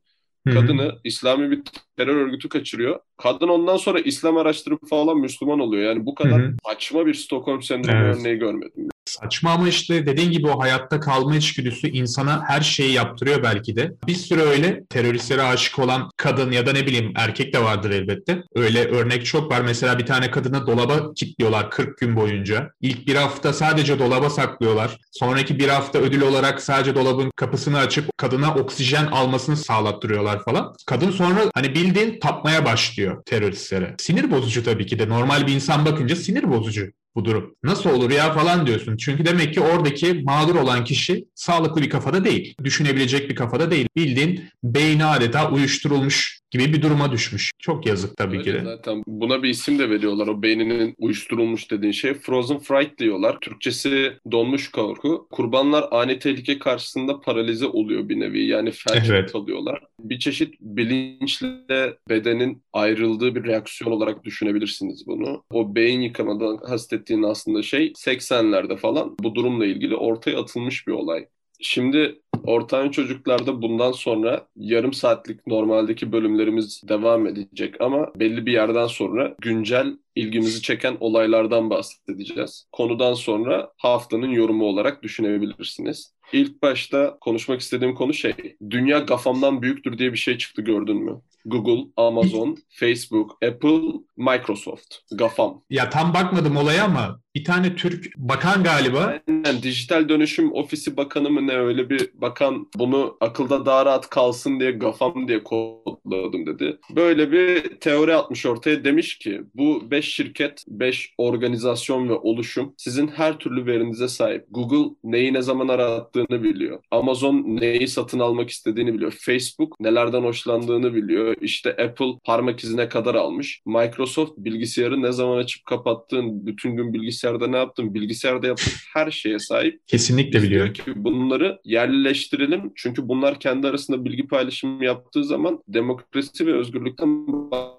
Kadını 0.53 0.99
İslami 1.03 1.51
bir 1.51 1.61
terör 1.97 2.15
örgütü 2.15 2.49
kaçırıyor. 2.49 2.99
Kadın 3.17 3.47
ondan 3.47 3.77
sonra 3.77 3.99
İslam 3.99 4.37
araştırıp 4.37 4.89
falan 4.89 5.17
Müslüman 5.17 5.59
oluyor. 5.59 5.83
Yani 5.83 6.05
bu 6.05 6.15
kadar 6.15 6.41
Hı-hı. 6.41 6.55
açma 6.63 7.05
bir 7.05 7.13
Stockholm 7.13 7.61
sendromu 7.61 7.97
evet. 7.97 8.17
örneği 8.17 8.35
görmedim. 8.35 8.89
Saçma 9.05 9.51
ama 9.51 9.67
işte 9.67 10.05
dediğin 10.05 10.31
gibi 10.31 10.47
o 10.47 10.59
hayatta 10.59 10.99
kalma 10.99 11.35
içgüdüsü 11.35 11.87
insana 11.87 12.43
her 12.47 12.61
şeyi 12.61 12.93
yaptırıyor 12.93 13.43
belki 13.43 13.75
de. 13.75 13.91
Bir 14.07 14.15
sürü 14.15 14.41
öyle 14.41 14.85
teröristlere 14.89 15.41
aşık 15.41 15.79
olan 15.79 16.09
kadın 16.17 16.51
ya 16.51 16.65
da 16.65 16.73
ne 16.73 16.85
bileyim 16.87 17.13
erkek 17.15 17.53
de 17.53 17.63
vardır 17.63 17.89
elbette. 17.89 18.43
Öyle 18.55 18.85
örnek 18.85 19.25
çok 19.25 19.51
var. 19.51 19.61
Mesela 19.61 19.99
bir 19.99 20.05
tane 20.05 20.31
kadını 20.31 20.67
dolaba 20.67 21.13
kilitliyorlar 21.13 21.71
40 21.71 21.97
gün 21.97 22.15
boyunca. 22.15 22.71
İlk 22.81 23.07
bir 23.07 23.15
hafta 23.15 23.53
sadece 23.53 23.99
dolaba 23.99 24.29
saklıyorlar. 24.29 24.97
Sonraki 25.11 25.59
bir 25.59 25.69
hafta 25.69 25.99
ödül 25.99 26.21
olarak 26.21 26.61
sadece 26.61 26.95
dolabın 26.95 27.31
kapısını 27.35 27.77
açıp 27.77 28.17
kadına 28.17 28.55
oksijen 28.55 29.05
almasını 29.05 29.57
sağlattırıyorlar 29.57 30.43
falan. 30.43 30.73
Kadın 30.85 31.11
sonra 31.11 31.41
hani 31.53 31.75
bildiğin 31.75 32.19
tapmaya 32.19 32.65
başlıyor 32.65 33.23
teröristlere. 33.25 33.95
Sinir 33.99 34.31
bozucu 34.31 34.63
tabii 34.63 34.85
ki 34.85 34.99
de. 34.99 35.09
Normal 35.09 35.47
bir 35.47 35.53
insan 35.53 35.85
bakınca 35.85 36.15
sinir 36.15 36.51
bozucu. 36.51 36.91
Bu 37.15 37.25
durum. 37.25 37.55
Nasıl 37.63 37.89
olur 37.89 38.11
ya 38.11 38.33
falan 38.33 38.67
diyorsun. 38.67 38.97
Çünkü 38.97 39.25
demek 39.25 39.53
ki 39.53 39.61
oradaki 39.61 40.13
mağdur 40.13 40.55
olan 40.55 40.83
kişi 40.83 41.25
sağlıklı 41.35 41.81
bir 41.81 41.89
kafada 41.89 42.25
değil. 42.25 42.55
Düşünebilecek 42.63 43.29
bir 43.29 43.35
kafada 43.35 43.71
değil. 43.71 43.87
Bildiğin 43.95 44.49
beyni 44.63 45.05
adeta 45.05 45.51
uyuşturulmuş 45.51 46.39
gibi 46.51 46.73
bir 46.73 46.81
duruma 46.81 47.11
düşmüş. 47.11 47.51
Çok 47.59 47.85
yazık 47.85 48.17
tabii 48.17 48.37
Öyle 48.37 48.43
ki 48.43 48.53
de. 48.53 48.61
Zaten 48.63 49.03
buna 49.07 49.43
bir 49.43 49.49
isim 49.49 49.79
de 49.79 49.89
veriyorlar. 49.89 50.27
O 50.27 50.41
beyninin 50.41 50.95
uyuşturulmuş 50.97 51.71
dediğin 51.71 51.91
şey. 51.91 52.13
Frozen 52.13 52.59
Fright 52.59 52.99
diyorlar. 52.99 53.37
Türkçesi 53.41 54.13
donmuş 54.31 54.71
korku. 54.71 55.27
Kurbanlar 55.31 55.85
ani 55.91 56.19
tehlike 56.19 56.59
karşısında 56.59 57.19
paralize 57.21 57.65
oluyor 57.65 58.09
bir 58.09 58.19
nevi. 58.19 58.45
Yani 58.45 58.71
felç 58.71 59.09
Evet. 59.09 59.31
kalıyorlar. 59.31 59.83
Bir 59.99 60.19
çeşit 60.19 60.53
bilinçle 60.61 61.97
bedenin 62.09 62.63
ayrıldığı 62.73 63.35
bir 63.35 63.43
reaksiyon 63.43 63.91
olarak 63.91 64.23
düşünebilirsiniz 64.23 65.07
bunu. 65.07 65.43
O 65.53 65.75
beyin 65.75 66.01
yıkamadan 66.01 66.57
kastettiğin 66.57 67.23
aslında 67.23 67.61
şey 67.63 67.93
80'lerde 67.95 68.77
falan 68.77 69.15
bu 69.19 69.35
durumla 69.35 69.65
ilgili 69.65 69.95
ortaya 69.95 70.39
atılmış 70.39 70.87
bir 70.87 70.91
olay. 70.93 71.27
Şimdi 71.61 72.21
ortanca 72.43 72.91
çocuklarda 72.91 73.61
bundan 73.61 73.91
sonra 73.91 74.47
yarım 74.55 74.93
saatlik 74.93 75.47
normaldeki 75.47 76.11
bölümlerimiz 76.11 76.81
devam 76.89 77.27
edecek 77.27 77.81
ama 77.81 78.11
belli 78.15 78.45
bir 78.45 78.51
yerden 78.51 78.87
sonra 78.87 79.35
güncel 79.41 79.97
ilgimizi 80.15 80.61
çeken 80.61 80.97
olaylardan 80.99 81.69
bahsedeceğiz. 81.69 82.67
Konudan 82.71 83.13
sonra 83.13 83.71
haftanın 83.77 84.31
yorumu 84.31 84.65
olarak 84.65 85.03
düşünebilirsiniz. 85.03 86.15
İlk 86.33 86.61
başta 86.61 87.17
konuşmak 87.21 87.61
istediğim 87.61 87.95
konu 87.95 88.13
şey, 88.13 88.33
dünya 88.69 88.99
gafamdan 88.99 89.61
büyüktür 89.61 89.97
diye 89.97 90.11
bir 90.11 90.17
şey 90.17 90.37
çıktı 90.37 90.61
gördün 90.61 90.97
mü? 90.97 91.21
Google, 91.45 91.91
Amazon, 91.97 92.57
Facebook, 92.69 93.43
Apple, 93.43 93.81
Microsoft. 94.17 94.95
Gafam. 95.11 95.61
Ya 95.69 95.89
tam 95.89 96.13
bakmadım 96.13 96.57
olaya 96.57 96.85
ama 96.85 97.19
bir 97.35 97.43
tane 97.43 97.75
Türk 97.75 98.17
bakan 98.17 98.63
galiba 98.63 99.19
Aynen 99.27 99.63
dijital 99.63 100.09
dönüşüm 100.09 100.53
ofisi 100.53 100.97
bakanı 100.97 101.29
mı 101.29 101.47
ne 101.47 101.53
öyle 101.57 101.89
bir 101.89 102.09
bakan 102.13 102.67
bunu 102.75 103.17
akılda 103.21 103.65
daha 103.65 103.85
rahat 103.85 104.09
kalsın 104.09 104.59
diye 104.59 104.71
gafam 104.71 105.27
diye 105.27 105.43
kodladım 105.43 106.45
dedi. 106.45 106.79
Böyle 106.95 107.31
bir 107.31 107.79
teori 107.79 108.15
atmış 108.15 108.45
ortaya 108.45 108.83
demiş 108.83 109.17
ki 109.17 109.41
bu 109.55 109.91
5 109.91 110.13
şirket, 110.13 110.63
5 110.67 111.13
organizasyon 111.17 112.09
ve 112.09 112.13
oluşum 112.13 112.73
sizin 112.77 113.07
her 113.07 113.39
türlü 113.39 113.65
verinize 113.65 114.07
sahip. 114.07 114.45
Google 114.51 114.95
neyi 115.03 115.33
ne 115.33 115.41
zaman 115.41 115.67
arattığını 115.67 116.43
biliyor. 116.43 116.79
Amazon 116.91 117.35
neyi 117.35 117.87
satın 117.87 118.19
almak 118.19 118.49
istediğini 118.49 118.93
biliyor. 118.93 119.13
Facebook 119.19 119.79
nelerden 119.79 120.23
hoşlandığını 120.23 120.93
biliyor. 120.95 121.35
İşte 121.41 121.69
Apple 121.69 122.13
parmak 122.23 122.63
izine 122.63 122.89
kadar 122.89 123.15
almış. 123.15 123.61
Microsoft 123.65 124.04
bilgisayarı 124.37 125.01
ne 125.01 125.11
zaman 125.11 125.37
açıp 125.37 125.65
kapattığın, 125.65 126.45
bütün 126.45 126.75
gün 126.75 126.93
bilgisayarda 126.93 127.47
ne 127.47 127.57
yaptın, 127.57 127.93
bilgisayarda 127.93 128.47
yaptığın 128.47 128.73
her 128.93 129.11
şeye 129.11 129.39
sahip. 129.39 129.87
kesinlikle 129.87 130.41
biliyor. 130.43 130.65
Diyor 130.65 130.73
ki 130.73 131.03
bunları 131.03 131.59
yerleştirelim. 131.63 132.71
Çünkü 132.75 133.07
bunlar 133.07 133.39
kendi 133.39 133.67
arasında 133.67 134.05
bilgi 134.05 134.27
paylaşımı 134.27 134.85
yaptığı 134.85 135.23
zaman 135.23 135.63
demokrasi 135.67 136.47
ve 136.47 136.53
özgürlükten 136.53 137.27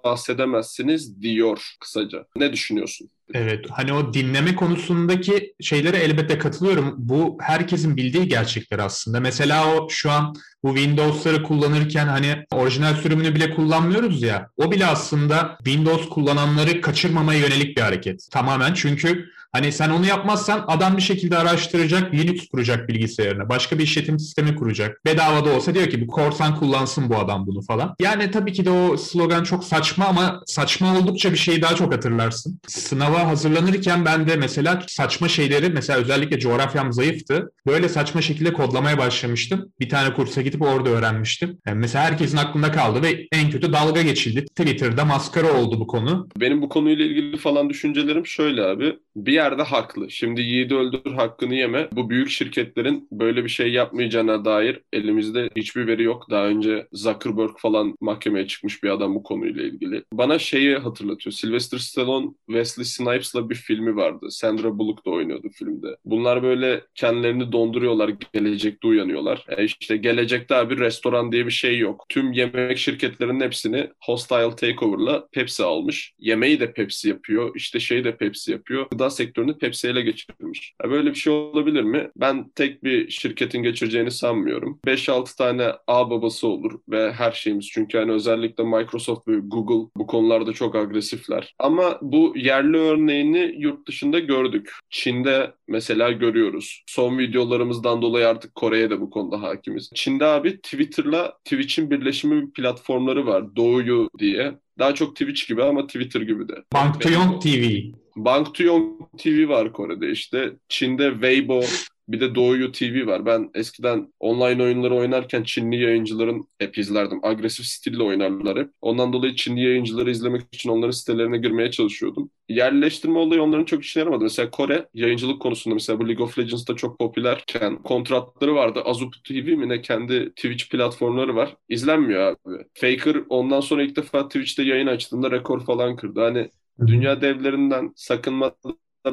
bahsedemezsiniz 0.05 1.23
diyor 1.23 1.77
kısaca. 1.81 2.27
Ne 2.37 2.53
düşünüyorsun? 2.53 3.11
Evet 3.35 3.67
hani 3.71 3.93
o 3.93 4.15
dinleme 4.15 4.55
konusundaki 4.55 5.55
şeylere 5.61 5.97
elbette 5.97 6.39
katılıyorum. 6.39 6.95
Bu 6.99 7.39
herkesin 7.41 7.97
bildiği 7.97 8.29
gerçekler 8.29 8.79
aslında. 8.79 9.21
Mesela 9.21 9.75
o 9.75 9.89
şu 9.91 10.11
an 10.11 10.35
bu 10.65 10.77
Windows'ları 10.77 11.43
kullanırken 11.43 12.07
hani 12.07 12.45
orijinal 12.51 12.95
sürümünü 12.95 13.35
bile 13.35 13.55
kullanmıyoruz 13.55 14.23
ya. 14.23 14.51
O 14.57 14.71
bile 14.71 14.87
aslında 14.87 15.57
Windows 15.65 16.09
kullananları 16.09 16.81
kaçırmamaya 16.81 17.41
yönelik 17.41 17.77
bir 17.77 17.83
hareket. 17.83 18.29
Tamamen 18.31 18.75
çünkü 18.75 19.29
hani 19.57 19.73
sen 19.73 19.91
onu 19.91 20.07
yapmazsan 20.07 20.65
adam 20.67 20.97
bir 20.97 21.03
şekilde 21.03 21.39
araştıracak, 21.39 22.15
Linux 22.15 22.49
kuracak 22.49 22.89
bilgisayarına. 22.89 23.49
Başka 23.49 23.79
bir 23.79 23.85
işletim 23.85 24.19
sistemi 24.19 24.57
kuracak. 24.57 25.05
Bedava 25.05 25.45
da 25.45 25.51
olsa 25.57 25.75
diyor 25.75 25.91
ki 25.91 26.01
bu 26.01 26.07
korsan 26.07 26.55
kullansın 26.55 27.11
bu 27.11 27.17
adam 27.17 27.47
bunu 27.47 27.63
falan. 27.63 27.95
Yani 28.01 28.31
tabii 28.31 28.53
ki 28.53 28.65
de 28.65 28.71
o 28.71 28.97
slogan 28.97 29.45
çok 29.45 29.65
saçma 29.65 30.05
ama 30.07 30.43
saçma 30.47 30.99
oldukça 30.99 31.33
bir 31.33 31.37
şeyi 31.37 31.63
daha 31.63 31.75
çok 31.75 31.95
hatırlarsın. 31.95 32.61
Sınava 32.67 33.27
hazırlanırken 33.27 34.05
ben 34.05 34.29
de 34.29 34.37
mesela 34.37 34.83
saçma 34.89 35.29
şeyleri 35.29 35.69
mesela 35.69 35.99
özellikle 35.99 36.39
coğrafyam 36.39 36.93
zayıftı. 36.93 37.53
Böyle 37.67 37.89
saçma 37.89 38.23
şekilde 38.23 38.53
kodlamaya 38.53 38.99
başlamıştım. 38.99 39.73
Bir 39.81 39.89
tane 39.89 40.15
kursa 40.15 40.43
gidip 40.43 40.63
orada 40.63 40.91
öğrenmiştim. 40.91 41.59
Yani 41.67 41.79
mesela 41.79 42.05
herkesin 42.05 42.37
aklında 42.37 42.73
kaldı 42.73 43.03
ve 43.03 43.27
en 43.33 43.51
kötü 43.51 43.73
dalga 43.73 44.03
geçildi. 44.03 44.45
Twitter'da 44.45 45.05
maskara 45.05 45.53
oldu 45.53 45.81
bu 45.81 45.87
konu. 45.87 46.29
Benim 46.41 46.63
bu 46.63 46.69
konuyla 46.69 47.05
ilgili 47.05 47.37
falan 47.37 47.71
düşüncelerim 47.71 48.27
şöyle 48.27 48.63
abi. 48.63 48.97
Bir 49.17 49.33
yerde 49.33 49.63
haklı. 49.63 50.11
Şimdi 50.11 50.41
yiğidi 50.41 50.75
öldür 50.75 51.13
hakkını 51.13 51.55
yeme. 51.55 51.89
Bu 51.93 52.11
büyük 52.11 52.31
şirketlerin 52.31 53.09
böyle 53.13 53.45
bir 53.45 53.49
şey 53.49 53.73
yapmayacağına 53.73 54.45
dair 54.45 54.81
elimizde 54.93 55.51
hiçbir 55.57 55.87
veri 55.87 56.03
yok. 56.03 56.31
Daha 56.31 56.47
önce 56.47 56.87
Zuckerberg 56.93 57.51
falan 57.59 57.97
mahkemeye 58.01 58.47
çıkmış 58.47 58.83
bir 58.83 58.89
adam 58.89 59.15
bu 59.15 59.23
konuyla 59.23 59.63
ilgili. 59.63 60.05
Bana 60.13 60.39
şeyi 60.39 60.77
hatırlatıyor. 60.77 61.33
Sylvester 61.33 61.79
Stallone, 61.79 62.31
Wesley 62.47 62.85
Snipes'la 62.85 63.51
bir 63.51 63.55
filmi 63.55 63.97
vardı. 63.97 64.31
Sandra 64.31 64.79
Bullock 64.79 65.07
da 65.07 65.11
oynuyordu 65.11 65.49
filmde. 65.55 65.97
Bunlar 66.05 66.43
böyle 66.43 66.83
kendilerini 66.95 67.53
donduruyorlar. 67.53 68.13
Gelecekte 68.33 68.89
uyanıyorlar. 68.89 69.47
E 69.49 69.65
işte 69.65 69.97
gelecekte 69.97 70.55
abi 70.55 70.79
restoran 70.79 71.33
diye 71.33 71.47
bir 71.47 71.51
şey 71.51 71.79
yok. 71.79 72.07
Tüm 72.09 72.33
yemek 72.33 72.79
şirketlerinin 72.79 73.41
hepsini 73.41 73.91
Hostile 74.05 74.57
Takeover'la 74.57 75.29
Pepsi 75.33 75.65
almış. 75.65 76.15
Yemeği 76.19 76.61
de 76.61 76.73
Pepsi 76.73 77.09
yapıyor. 77.09 77.53
İşte 77.57 77.81
şeyi 77.81 78.05
de 78.05 78.17
Pepsi 78.17 78.53
yapıyor. 78.53 78.87
Gıda 78.91 79.06
sektörünü 79.11 79.59
Pepsi 79.59 79.89
ele 79.89 80.03
geçirmiş. 80.03 80.75
Ya 80.85 80.91
böyle 80.91 81.11
bir 81.11 81.15
şey 81.15 81.33
olabilir 81.33 81.83
mi? 81.83 82.11
Ben 82.17 82.49
tek 82.49 82.85
bir 82.85 83.11
şirketin 83.11 83.63
geçireceğini 83.63 84.11
sanmıyorum. 84.11 84.79
5-6 84.87 85.37
tane 85.37 85.73
ağ 85.87 86.11
babası 86.11 86.49
olur 86.49 86.73
ve 86.89 87.13
her 87.13 87.33
şeyimiz. 87.33 87.69
Çünkü 87.73 87.99
hani 87.99 88.13
özellikle 88.13 88.65
Microsoft 88.65 89.29
ve 89.29 89.37
Google 89.39 89.91
bu 89.97 90.07
konularda 90.07 90.53
çok 90.53 90.75
agresifler. 90.75 91.55
Ama 91.59 91.99
bu 92.03 92.33
yerli 92.37 92.77
örneğini 92.77 93.55
yurt 93.59 93.89
dışında 93.89 94.19
gördük. 94.19 94.73
Çin'de 94.91 95.53
mesela 95.69 96.13
görüyoruz. 96.13 96.83
Son 96.87 97.19
videolarımızdan 97.19 98.03
dolayı 98.03 98.29
artık 98.29 98.55
Kore'ye 98.55 98.91
de 98.91 99.01
bu 99.01 99.11
konuda 99.11 99.43
hakimiz. 99.43 99.91
Çin'de 99.95 100.25
abi 100.25 100.57
Twitter'la 100.57 101.39
Twitch'in 101.45 101.91
birleşimi 101.91 102.47
bir 102.47 102.53
platformları 102.53 103.27
var. 103.27 103.57
Doğuyu 103.57 104.11
diye. 104.19 104.59
Daha 104.79 104.95
çok 104.95 105.17
Twitch 105.17 105.49
gibi 105.49 105.63
ama 105.63 105.87
Twitter 105.87 106.21
gibi 106.21 106.49
de. 106.49 106.55
Bang 106.75 107.01
Tuyong 107.01 107.43
TV. 107.43 107.81
Bang 108.17 108.55
Tuyong 108.55 109.01
TV 109.19 109.49
var 109.49 109.73
Kore'de 109.73 110.11
işte. 110.11 110.53
Çin'de 110.69 111.11
Weibo 111.11 111.63
bir 112.09 112.21
de 112.21 112.35
Doğuyu 112.35 112.73
TV 112.73 113.07
var. 113.07 113.27
Ben 113.27 113.51
eskiden 113.55 114.13
online 114.21 114.63
oyunları 114.63 114.95
oynarken 114.95 115.43
Çinli 115.43 115.83
yayıncıların 115.83 116.49
hep 116.59 116.79
izlerdim. 116.79 117.21
Agresif 117.23 117.67
stille 117.67 118.03
oynarlar 118.03 118.59
hep. 118.59 118.71
Ondan 118.81 119.13
dolayı 119.13 119.35
Çinli 119.35 119.65
yayıncıları 119.65 120.11
izlemek 120.11 120.43
için 120.53 120.71
onların 120.71 120.91
sitelerine 120.91 121.39
girmeye 121.39 121.71
çalışıyordum. 121.71 122.31
Yerleştirme 122.49 123.19
olayı 123.19 123.43
onların 123.43 123.65
çok 123.65 123.85
işine 123.85 124.01
yaramadı. 124.01 124.23
Mesela 124.23 124.51
Kore 124.51 124.89
yayıncılık 124.95 125.43
konusunda 125.43 125.75
mesela 125.75 126.01
bu 126.01 126.09
League 126.09 126.25
of 126.25 126.39
Legends'da 126.39 126.77
çok 126.77 126.99
popülerken 126.99 127.83
kontratları 127.83 128.55
vardı. 128.55 128.83
Azup 128.85 129.15
TV 129.25 129.57
mi 129.57 129.69
ne 129.69 129.81
kendi 129.81 130.31
Twitch 130.31 130.71
platformları 130.71 131.37
var. 131.37 131.57
İzlenmiyor 131.69 132.21
abi. 132.23 132.65
Faker 132.75 133.17
ondan 133.29 133.61
sonra 133.61 133.83
ilk 133.83 133.97
defa 133.97 134.29
Twitch'te 134.29 134.63
yayın 134.63 134.87
açtığında 134.87 135.31
rekor 135.31 135.65
falan 135.65 135.97
kırdı. 135.97 136.21
Hani 136.21 136.51
dünya 136.87 137.21
devlerinden 137.21 137.93
sakınmada 137.97 138.57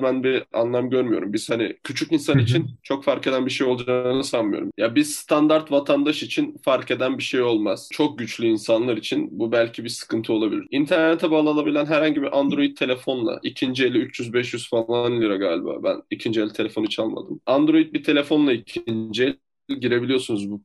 ben 0.02 0.24
bir 0.24 0.44
anlam 0.54 0.90
görmüyorum. 0.90 1.34
Biz 1.34 1.50
hani 1.50 1.78
küçük 1.84 2.12
insan 2.12 2.40
için 2.40 2.70
çok 2.84 3.04
fark 3.04 3.28
eden 3.28 3.46
bir 3.46 3.52
şey 3.52 3.68
olacağını 3.68 4.24
sanmıyorum. 4.24 4.72
Ya 4.78 4.96
biz 4.96 5.16
standart 5.16 5.72
vatandaş 5.72 6.24
için 6.24 6.58
fark 6.64 6.92
eden 6.92 7.18
bir 7.18 7.24
şey 7.24 7.42
olmaz. 7.42 7.90
Çok 7.92 8.20
güçlü 8.20 8.46
insanlar 8.46 8.98
için 8.98 9.30
bu 9.32 9.52
belki 9.52 9.84
bir 9.84 9.90
sıkıntı 9.90 10.34
olabilir. 10.34 10.68
İnternete 10.72 11.32
bağlanabilen 11.32 11.86
herhangi 11.86 12.22
bir 12.22 12.40
Android 12.40 12.78
telefonla 12.78 13.40
ikinci 13.44 13.86
eli 13.86 13.98
300-500 13.98 14.70
falan 14.70 15.22
lira 15.22 15.36
galiba. 15.36 15.84
Ben 15.84 16.02
ikinci 16.10 16.42
el 16.42 16.50
telefonu 16.50 16.86
hiç 16.86 17.00
almadım. 17.00 17.42
Android 17.46 17.94
bir 17.94 18.04
telefonla 18.04 18.54
ikinci 18.54 19.24
el 19.24 19.36
girebiliyorsunuz 19.80 20.52
bu 20.52 20.64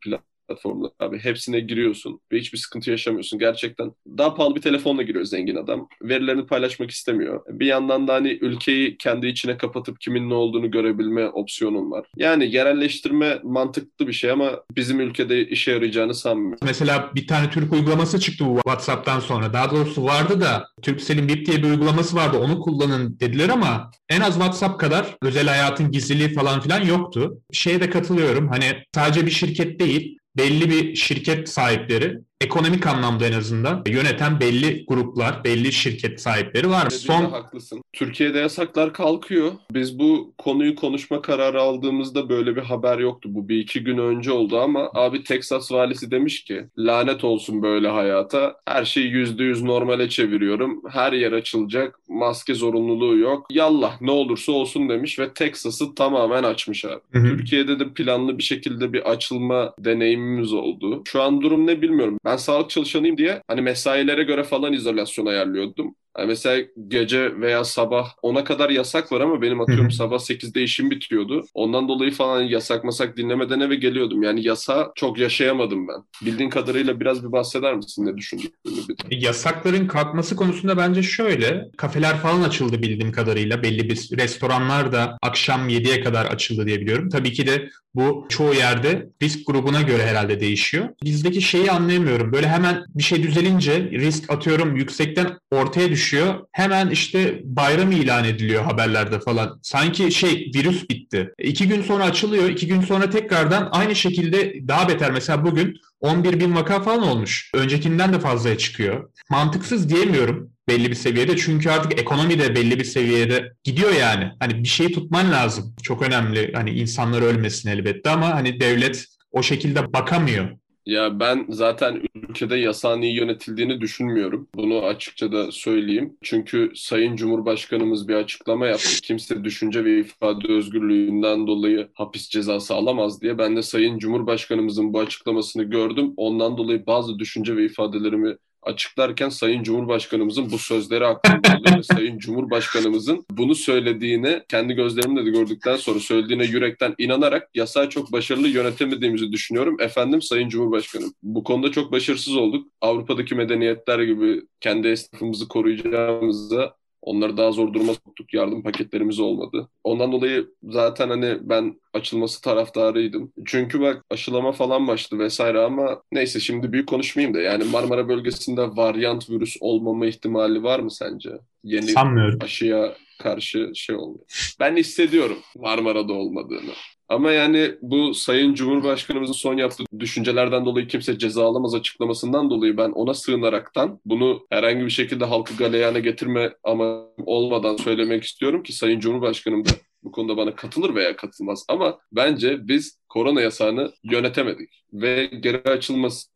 platformlara 0.49 0.93
abi. 1.01 1.19
Hepsine 1.19 1.61
giriyorsun 1.61 2.21
ve 2.33 2.39
hiçbir 2.39 2.59
sıkıntı 2.59 2.91
yaşamıyorsun. 2.91 3.39
Gerçekten 3.39 3.93
daha 4.19 4.35
pahalı 4.35 4.57
bir 4.57 4.61
telefonla 4.61 5.03
giriyor 5.03 5.25
zengin 5.25 5.57
adam. 5.57 5.89
Verilerini 6.03 6.47
paylaşmak 6.47 6.91
istemiyor. 6.91 7.43
Bir 7.49 7.67
yandan 7.67 8.09
da 8.09 8.15
hani 8.15 8.39
ülkeyi 8.41 8.97
kendi 8.99 9.27
içine 9.27 9.57
kapatıp 9.57 10.01
kimin 10.01 10.31
ne 10.31 10.35
olduğunu 10.35 10.71
görebilme 10.71 11.29
opsiyonun 11.29 11.91
var. 11.91 12.07
Yani 12.17 12.55
yerelleştirme 12.55 13.39
mantıklı 13.43 14.07
bir 14.07 14.13
şey 14.13 14.31
ama 14.31 14.51
bizim 14.77 15.01
ülkede 15.01 15.49
işe 15.49 15.71
yarayacağını 15.71 16.15
sanmıyorum. 16.15 16.59
Mesela 16.63 17.11
bir 17.15 17.27
tane 17.27 17.51
Türk 17.51 17.73
uygulaması 17.73 18.21
çıktı 18.21 18.45
bu 18.47 18.55
WhatsApp'tan 18.55 19.21
sonra. 19.21 19.53
Daha 19.53 19.71
doğrusu 19.71 20.05
vardı 20.05 20.41
da 20.41 20.67
Turkcell'in 20.83 21.29
BIP 21.29 21.47
diye 21.47 21.59
bir 21.59 21.71
uygulaması 21.71 22.17
vardı. 22.17 22.39
Onu 22.39 22.61
kullanın 22.61 23.21
dediler 23.21 23.49
ama 23.49 23.91
en 24.09 24.21
az 24.21 24.33
WhatsApp 24.35 24.81
kadar 24.81 25.17
özel 25.23 25.47
hayatın 25.47 25.91
gizliliği 25.91 26.35
falan 26.35 26.61
filan 26.61 26.85
yoktu. 26.85 27.39
Şeye 27.53 27.81
de 27.81 27.91
katılıyorum. 27.91 28.49
Hani 28.49 28.65
sadece 28.95 29.27
bir 29.27 29.31
şirket 29.31 29.81
değil 29.81 30.18
belli 30.37 30.71
bir 30.71 30.95
şirket 30.95 31.49
sahipleri 31.49 32.21
ekonomik 32.41 32.87
anlamda 32.87 33.27
en 33.27 33.33
azından 33.33 33.83
yöneten 33.89 34.41
belli 34.41 34.85
gruplar, 34.89 35.45
belli 35.45 35.73
şirket 35.73 36.21
sahipleri 36.21 36.71
var. 36.71 36.87
Dediğinde 36.87 37.07
Son 37.07 37.25
haklısın. 37.31 37.83
Türkiye'de 37.93 38.39
yasaklar 38.39 38.93
kalkıyor. 38.93 39.53
Biz 39.71 39.99
bu 39.99 40.35
konuyu 40.39 40.75
konuşma 40.75 41.23
kararı 41.23 41.61
aldığımızda 41.61 42.29
böyle 42.29 42.57
bir 42.57 42.63
haber 42.63 42.99
yoktu. 42.99 43.29
Bu 43.33 43.49
bir 43.49 43.59
iki 43.59 43.85
gün 43.85 43.99
önce 43.99 44.33
oldu 44.33 44.59
ama 44.61 44.91
abi 44.95 45.25
Texas 45.25 45.73
valisi 45.73 46.11
demiş 46.11 46.45
ki 46.45 46.65
lanet 46.79 47.25
olsun 47.25 47.63
böyle 47.63 47.89
hayata. 47.89 48.57
Her 48.67 48.85
şeyi 48.85 49.11
yüzde 49.11 49.45
yüz 49.45 49.63
normale 49.63 50.09
çeviriyorum. 50.09 50.83
Her 50.91 51.13
yer 51.13 51.33
açılacak. 51.33 51.99
Maske 52.09 52.55
zorunluluğu 52.55 53.19
yok. 53.19 53.47
Yallah 53.51 54.01
ne 54.01 54.11
olursa 54.11 54.53
olsun 54.53 54.89
demiş 54.89 55.19
ve 55.19 55.33
Texas'ı 55.33 55.95
tamamen 55.95 56.43
açmış 56.43 56.85
abi. 56.85 57.01
Hı 57.13 57.19
hı. 57.19 57.25
Türkiye'de 57.25 57.79
de 57.79 57.89
planlı 57.89 58.39
bir 58.39 58.43
şekilde 58.43 58.93
bir 58.93 59.11
açılma 59.11 59.75
deneyimimiz 59.79 60.53
oldu. 60.53 61.03
Şu 61.07 61.23
an 61.23 61.41
durum 61.41 61.67
ne 61.67 61.83
bilmiyorum. 61.83 62.19
Ben 62.29 62.37
sağlık 62.37 62.71
çalışanıyım 62.71 63.19
diye 63.19 63.43
hani 63.49 63.63
mesailere 63.63 64.23
göre 64.23 64.45
falan 64.45 64.73
izolasyon 64.73 65.27
ayarlıyordum. 65.27 65.97
Yani 66.19 66.29
mesela 66.29 66.65
gece 66.89 67.41
veya 67.41 67.65
sabah 67.65 68.09
10'a 68.23 68.45
kadar 68.45 68.71
yasak 68.71 69.13
var 69.13 69.21
ama 69.21 69.43
benim 69.43 69.61
atıyorum 69.61 69.91
sabah 69.91 70.19
8'de 70.19 70.63
işim 70.63 70.91
bitiyordu. 70.91 71.45
Ondan 71.55 71.89
dolayı 71.89 72.13
falan 72.13 72.43
yasak 72.43 72.85
masak 72.85 73.17
dinlemeden 73.17 73.61
eve 73.61 73.75
geliyordum. 73.75 74.23
Yani 74.23 74.47
yasa 74.47 74.93
çok 74.95 75.19
yaşayamadım 75.19 75.89
ben. 75.89 76.27
Bildiğin 76.27 76.51
kadarıyla 76.51 77.01
biraz 77.01 77.25
bir 77.25 77.33
bahseder 77.33 77.75
misin 77.75 78.07
ne 78.07 78.17
düşündüğünü 78.17 78.51
bir 78.65 78.99
de? 78.99 79.03
Yasakların 79.11 79.87
kalkması 79.87 80.37
konusunda 80.37 80.77
bence 80.77 81.03
şöyle, 81.03 81.69
kafeler 81.77 82.17
falan 82.17 82.43
açıldı 82.43 82.83
bildiğim 82.83 83.13
kadarıyla. 83.13 83.63
Belli 83.63 83.89
bir 83.89 84.19
restoranlar 84.19 84.93
da 84.93 85.19
akşam 85.23 85.69
7'ye 85.69 86.01
kadar 86.01 86.27
açıldı 86.27 86.67
diye 86.67 86.81
biliyorum. 86.81 87.09
Tabii 87.09 87.33
ki 87.33 87.47
de 87.47 87.69
bu 87.95 88.27
çoğu 88.29 88.55
yerde 88.55 89.09
risk 89.23 89.47
grubuna 89.47 89.83
göre 89.83 90.07
herhalde 90.07 90.41
değişiyor. 90.41 90.89
Bizdeki 91.05 91.43
şeyi 91.43 91.71
anlayamıyorum. 91.71 92.33
Böyle 92.33 92.49
hemen 92.49 92.85
bir 92.95 93.03
şey 93.03 93.23
düzelince 93.23 93.91
risk 93.91 94.31
atıyorum 94.31 94.77
yüksekten 94.77 95.39
ortaya 95.51 95.91
düşüyor. 95.91 96.08
Hemen 96.53 96.91
işte 96.91 97.41
bayram 97.45 97.93
ilan 97.93 98.25
ediliyor 98.25 98.65
haberlerde 98.65 99.21
falan. 99.21 99.61
Sanki 99.63 100.13
şey 100.13 100.51
virüs 100.55 100.91
bitti. 100.91 101.31
İki 101.39 101.69
gün 101.69 101.83
sonra 101.83 102.05
açılıyor. 102.05 102.49
iki 102.49 102.67
gün 102.67 102.81
sonra 102.81 103.11
tekrardan 103.11 103.69
aynı 103.73 103.95
şekilde 103.95 104.69
daha 104.69 104.89
beter. 104.89 105.11
Mesela 105.11 105.45
bugün 105.45 105.77
11 106.01 106.41
bin 106.41 106.55
vaka 106.55 106.81
falan 106.83 107.03
olmuş. 107.03 107.51
Öncekinden 107.55 108.13
de 108.13 108.21
fazlaya 108.21 108.59
çıkıyor. 108.59 109.11
Mantıksız 109.31 109.89
diyemiyorum 109.89 110.51
belli 110.69 110.91
bir 110.91 110.95
seviyede. 110.95 111.37
Çünkü 111.37 111.71
artık 111.71 112.01
ekonomi 112.01 112.39
de 112.39 112.55
belli 112.55 112.79
bir 112.79 112.85
seviyede 112.85 113.53
gidiyor 113.65 113.93
yani. 113.93 114.31
Hani 114.41 114.63
bir 114.63 114.69
şeyi 114.69 114.93
tutman 114.93 115.33
lazım. 115.33 115.75
Çok 115.83 116.03
önemli. 116.03 116.53
Hani 116.55 116.71
insanlar 116.71 117.23
ölmesin 117.23 117.69
elbette 117.69 118.11
ama 118.11 118.35
hani 118.35 118.61
devlet 118.61 119.05
o 119.33 119.43
şekilde 119.43 119.93
bakamıyor. 119.93 120.49
Ya 120.89 121.21
ben 121.21 121.47
zaten 121.49 122.03
ülkede 122.15 122.57
yasağın 122.57 123.03
iyi 123.03 123.17
yönetildiğini 123.17 123.81
düşünmüyorum. 123.81 124.49
Bunu 124.55 124.85
açıkça 124.85 125.33
da 125.33 125.53
söyleyeyim. 125.53 126.17
Çünkü 126.23 126.73
Sayın 126.77 127.17
Cumhurbaşkanımız 127.17 128.09
bir 128.09 128.15
açıklama 128.15 128.67
yaptı. 128.67 129.01
Kimse 129.03 129.45
düşünce 129.45 129.85
ve 129.85 130.01
ifade 130.01 130.53
özgürlüğünden 130.53 131.47
dolayı 131.47 131.89
hapis 131.95 132.29
cezası 132.29 132.75
alamaz 132.75 133.23
diye. 133.23 133.39
Ben 133.39 133.57
de 133.57 133.63
Sayın 133.63 133.99
Cumhurbaşkanımızın 133.99 134.93
bu 134.93 135.01
açıklamasını 135.01 135.63
gördüm. 135.63 136.15
Ondan 136.17 136.59
dolayı 136.59 136.87
bazı 136.87 137.19
düşünce 137.19 137.57
ve 137.57 137.65
ifadelerimi 137.65 138.37
açıklarken 138.63 139.29
Sayın 139.29 139.63
Cumhurbaşkanımızın 139.63 140.51
bu 140.51 140.59
sözleri 140.59 141.07
aklımda 141.07 141.59
oluyor. 141.59 141.83
Sayın 141.83 142.19
Cumhurbaşkanımızın 142.19 143.25
bunu 143.31 143.55
söylediğine 143.55 144.45
kendi 144.49 144.75
gözlerimle 144.75 145.27
de 145.27 145.31
gördükten 145.31 145.77
sonra 145.77 146.01
söylediğine 146.01 146.45
yürekten 146.45 146.95
inanarak 146.99 147.51
yasağı 147.55 147.89
çok 147.89 148.13
başarılı 148.13 148.49
yönetemediğimizi 148.49 149.33
düşünüyorum. 149.33 149.77
Efendim 149.81 150.23
Sayın 150.23 150.49
Cumhurbaşkanım. 150.49 151.13
Bu 151.23 151.45
konuda 151.45 151.73
çok 151.73 151.93
başarısız 151.93 152.37
olduk. 152.37 152.67
Avrupa'daki 152.81 153.35
medeniyetler 153.35 153.99
gibi 153.99 154.43
kendi 154.61 154.89
esnafımızı 154.89 155.49
koruyacağımıza 155.49 156.78
Onları 157.03 157.37
daha 157.37 157.53
zor 157.53 157.73
duruma 157.73 157.95
soktuk. 157.95 158.35
Yardım 158.35 158.63
paketlerimiz 158.63 159.21
olmadı. 159.21 159.69
Ondan 159.85 160.13
dolayı 160.13 160.49
zaten 160.63 161.09
hani 161.09 161.39
ben 161.41 161.81
açılması 161.95 162.41
taraftarıydım. 162.43 163.33
Çünkü 163.47 163.81
bak 163.81 164.05
aşılama 164.11 164.53
falan 164.53 164.89
başladı 164.89 165.23
vesaire 165.23 165.61
ama 165.61 166.03
neyse 166.13 166.41
şimdi 166.41 166.73
büyük 166.73 166.89
konuşmayayım 166.89 167.35
da 167.35 167.41
yani 167.41 167.65
Marmara 167.65 168.09
bölgesinde 168.09 168.63
varyant 168.63 169.31
virüs 169.31 169.57
olmama 169.61 170.07
ihtimali 170.07 170.63
var 170.63 170.81
mı 170.81 170.91
sence? 170.91 171.31
Yeni 171.65 171.87
Sanmıyorum. 171.87 172.39
aşıya 172.43 172.95
karşı 173.19 173.71
şey 173.75 173.97
olmuyor. 173.97 174.55
Ben 174.61 174.77
hissediyorum 174.77 175.39
Marmara'da 175.57 176.13
olmadığını. 176.13 176.73
Ama 177.09 177.33
yani 177.33 177.75
bu 177.83 178.15
Sayın 178.15 178.55
Cumhurbaşkanımızın 178.55 179.33
son 179.33 179.57
yaptığı 179.57 179.85
düşüncelerden 179.99 180.65
dolayı 180.65 180.87
kimse 180.89 181.19
ceza 181.19 181.45
alamaz 181.45 181.75
açıklamasından 181.75 182.51
dolayı 182.51 182.77
ben 182.77 182.91
ona 182.91 183.15
sığınaraktan 183.15 184.01
bunu 184.05 184.47
herhangi 184.51 184.85
bir 184.85 184.91
şekilde 184.91 185.25
halkı 185.25 185.57
galeyana 185.57 185.99
getirme 185.99 186.55
ama 186.65 187.05
olmadan 187.27 187.77
söylemek 187.77 188.25
istiyorum 188.25 188.63
ki 188.63 188.73
Sayın 188.73 189.01
Cumhurbaşkanım 189.01 189.65
da 189.65 189.71
bu 190.03 190.13
konuda 190.13 190.37
bana 190.37 190.55
katılır 190.55 190.95
veya 190.95 191.17
katılmaz. 191.17 191.65
Ama 191.69 191.99
bence 192.13 192.69
biz 192.69 192.99
korona 193.09 193.41
yasağını 193.41 193.93
yönetemedik 194.05 194.85
ve 194.93 195.27
geri 195.27 195.59
açılması 195.59 196.31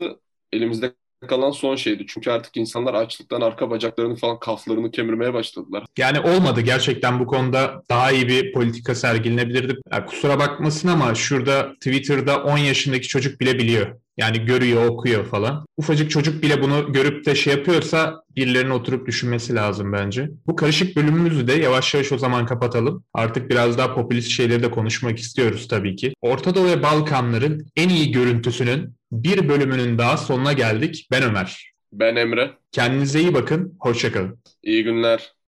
elimizde 0.53 0.95
kalan 1.27 1.51
son 1.51 1.77
şeydi. 1.77 2.05
Çünkü 2.09 2.31
artık 2.31 2.57
insanlar 2.57 2.95
açlıktan 2.95 3.41
arka 3.41 3.71
bacaklarını 3.71 4.17
falan 4.17 4.39
kaflarını 4.39 4.91
kemirmeye 4.91 5.35
başladılar. 5.35 5.85
Yani 5.99 6.21
olmadı 6.21 6.61
gerçekten 6.61 7.21
bu 7.21 7.27
konuda 7.27 7.83
daha 7.91 8.13
iyi 8.13 8.29
bir 8.29 8.53
politika 8.53 8.95
sergilenebilirdi. 8.95 9.77
Ya 9.93 10.07
kusura 10.07 10.39
bakmasın 10.39 10.89
ama 10.89 11.15
şurada 11.15 11.75
Twitter'da 11.75 12.43
10 12.43 12.59
yaşındaki 12.59 13.09
çocuk 13.09 13.41
bile 13.41 13.59
biliyor. 13.59 13.87
Yani 14.17 14.45
görüyor, 14.45 14.87
okuyor 14.87 15.25
falan. 15.25 15.67
Ufacık 15.77 16.11
çocuk 16.11 16.43
bile 16.43 16.63
bunu 16.63 16.93
görüp 16.93 17.27
de 17.27 17.35
şey 17.35 17.55
yapıyorsa 17.55 18.23
birilerinin 18.37 18.71
oturup 18.71 19.07
düşünmesi 19.07 19.55
lazım 19.55 19.93
bence. 19.93 20.31
Bu 20.47 20.57
karışık 20.57 20.97
bölümümüzü 20.97 21.49
de 21.49 21.53
yavaş 21.53 21.95
yavaş 21.95 22.13
o 22.13 22.19
zaman 22.19 22.47
kapatalım. 22.47 23.05
Artık 23.15 23.51
biraz 23.51 23.79
daha 23.79 23.95
popülist 23.95 24.29
şeyleri 24.29 24.63
de 24.63 24.71
konuşmak 24.71 25.19
istiyoruz 25.19 25.69
tabii 25.69 25.97
ki. 25.97 26.13
Orta 26.21 26.55
Doğu 26.55 26.67
ve 26.67 26.83
Balkanların 26.83 27.67
en 27.77 27.89
iyi 27.89 28.13
görüntüsünün 28.13 28.95
bir 29.13 29.49
bölümünün 29.49 29.99
daha 29.99 30.17
sonuna 30.17 30.53
geldik. 30.53 31.09
Ben 31.11 31.23
Ömer. 31.23 31.73
Ben 31.93 32.17
Emre. 32.17 32.51
Kendinize 32.73 33.21
iyi 33.21 33.35
bakın. 33.35 33.77
Hoşçakalın. 33.81 34.39
İyi 34.63 34.85
günler. 34.85 35.33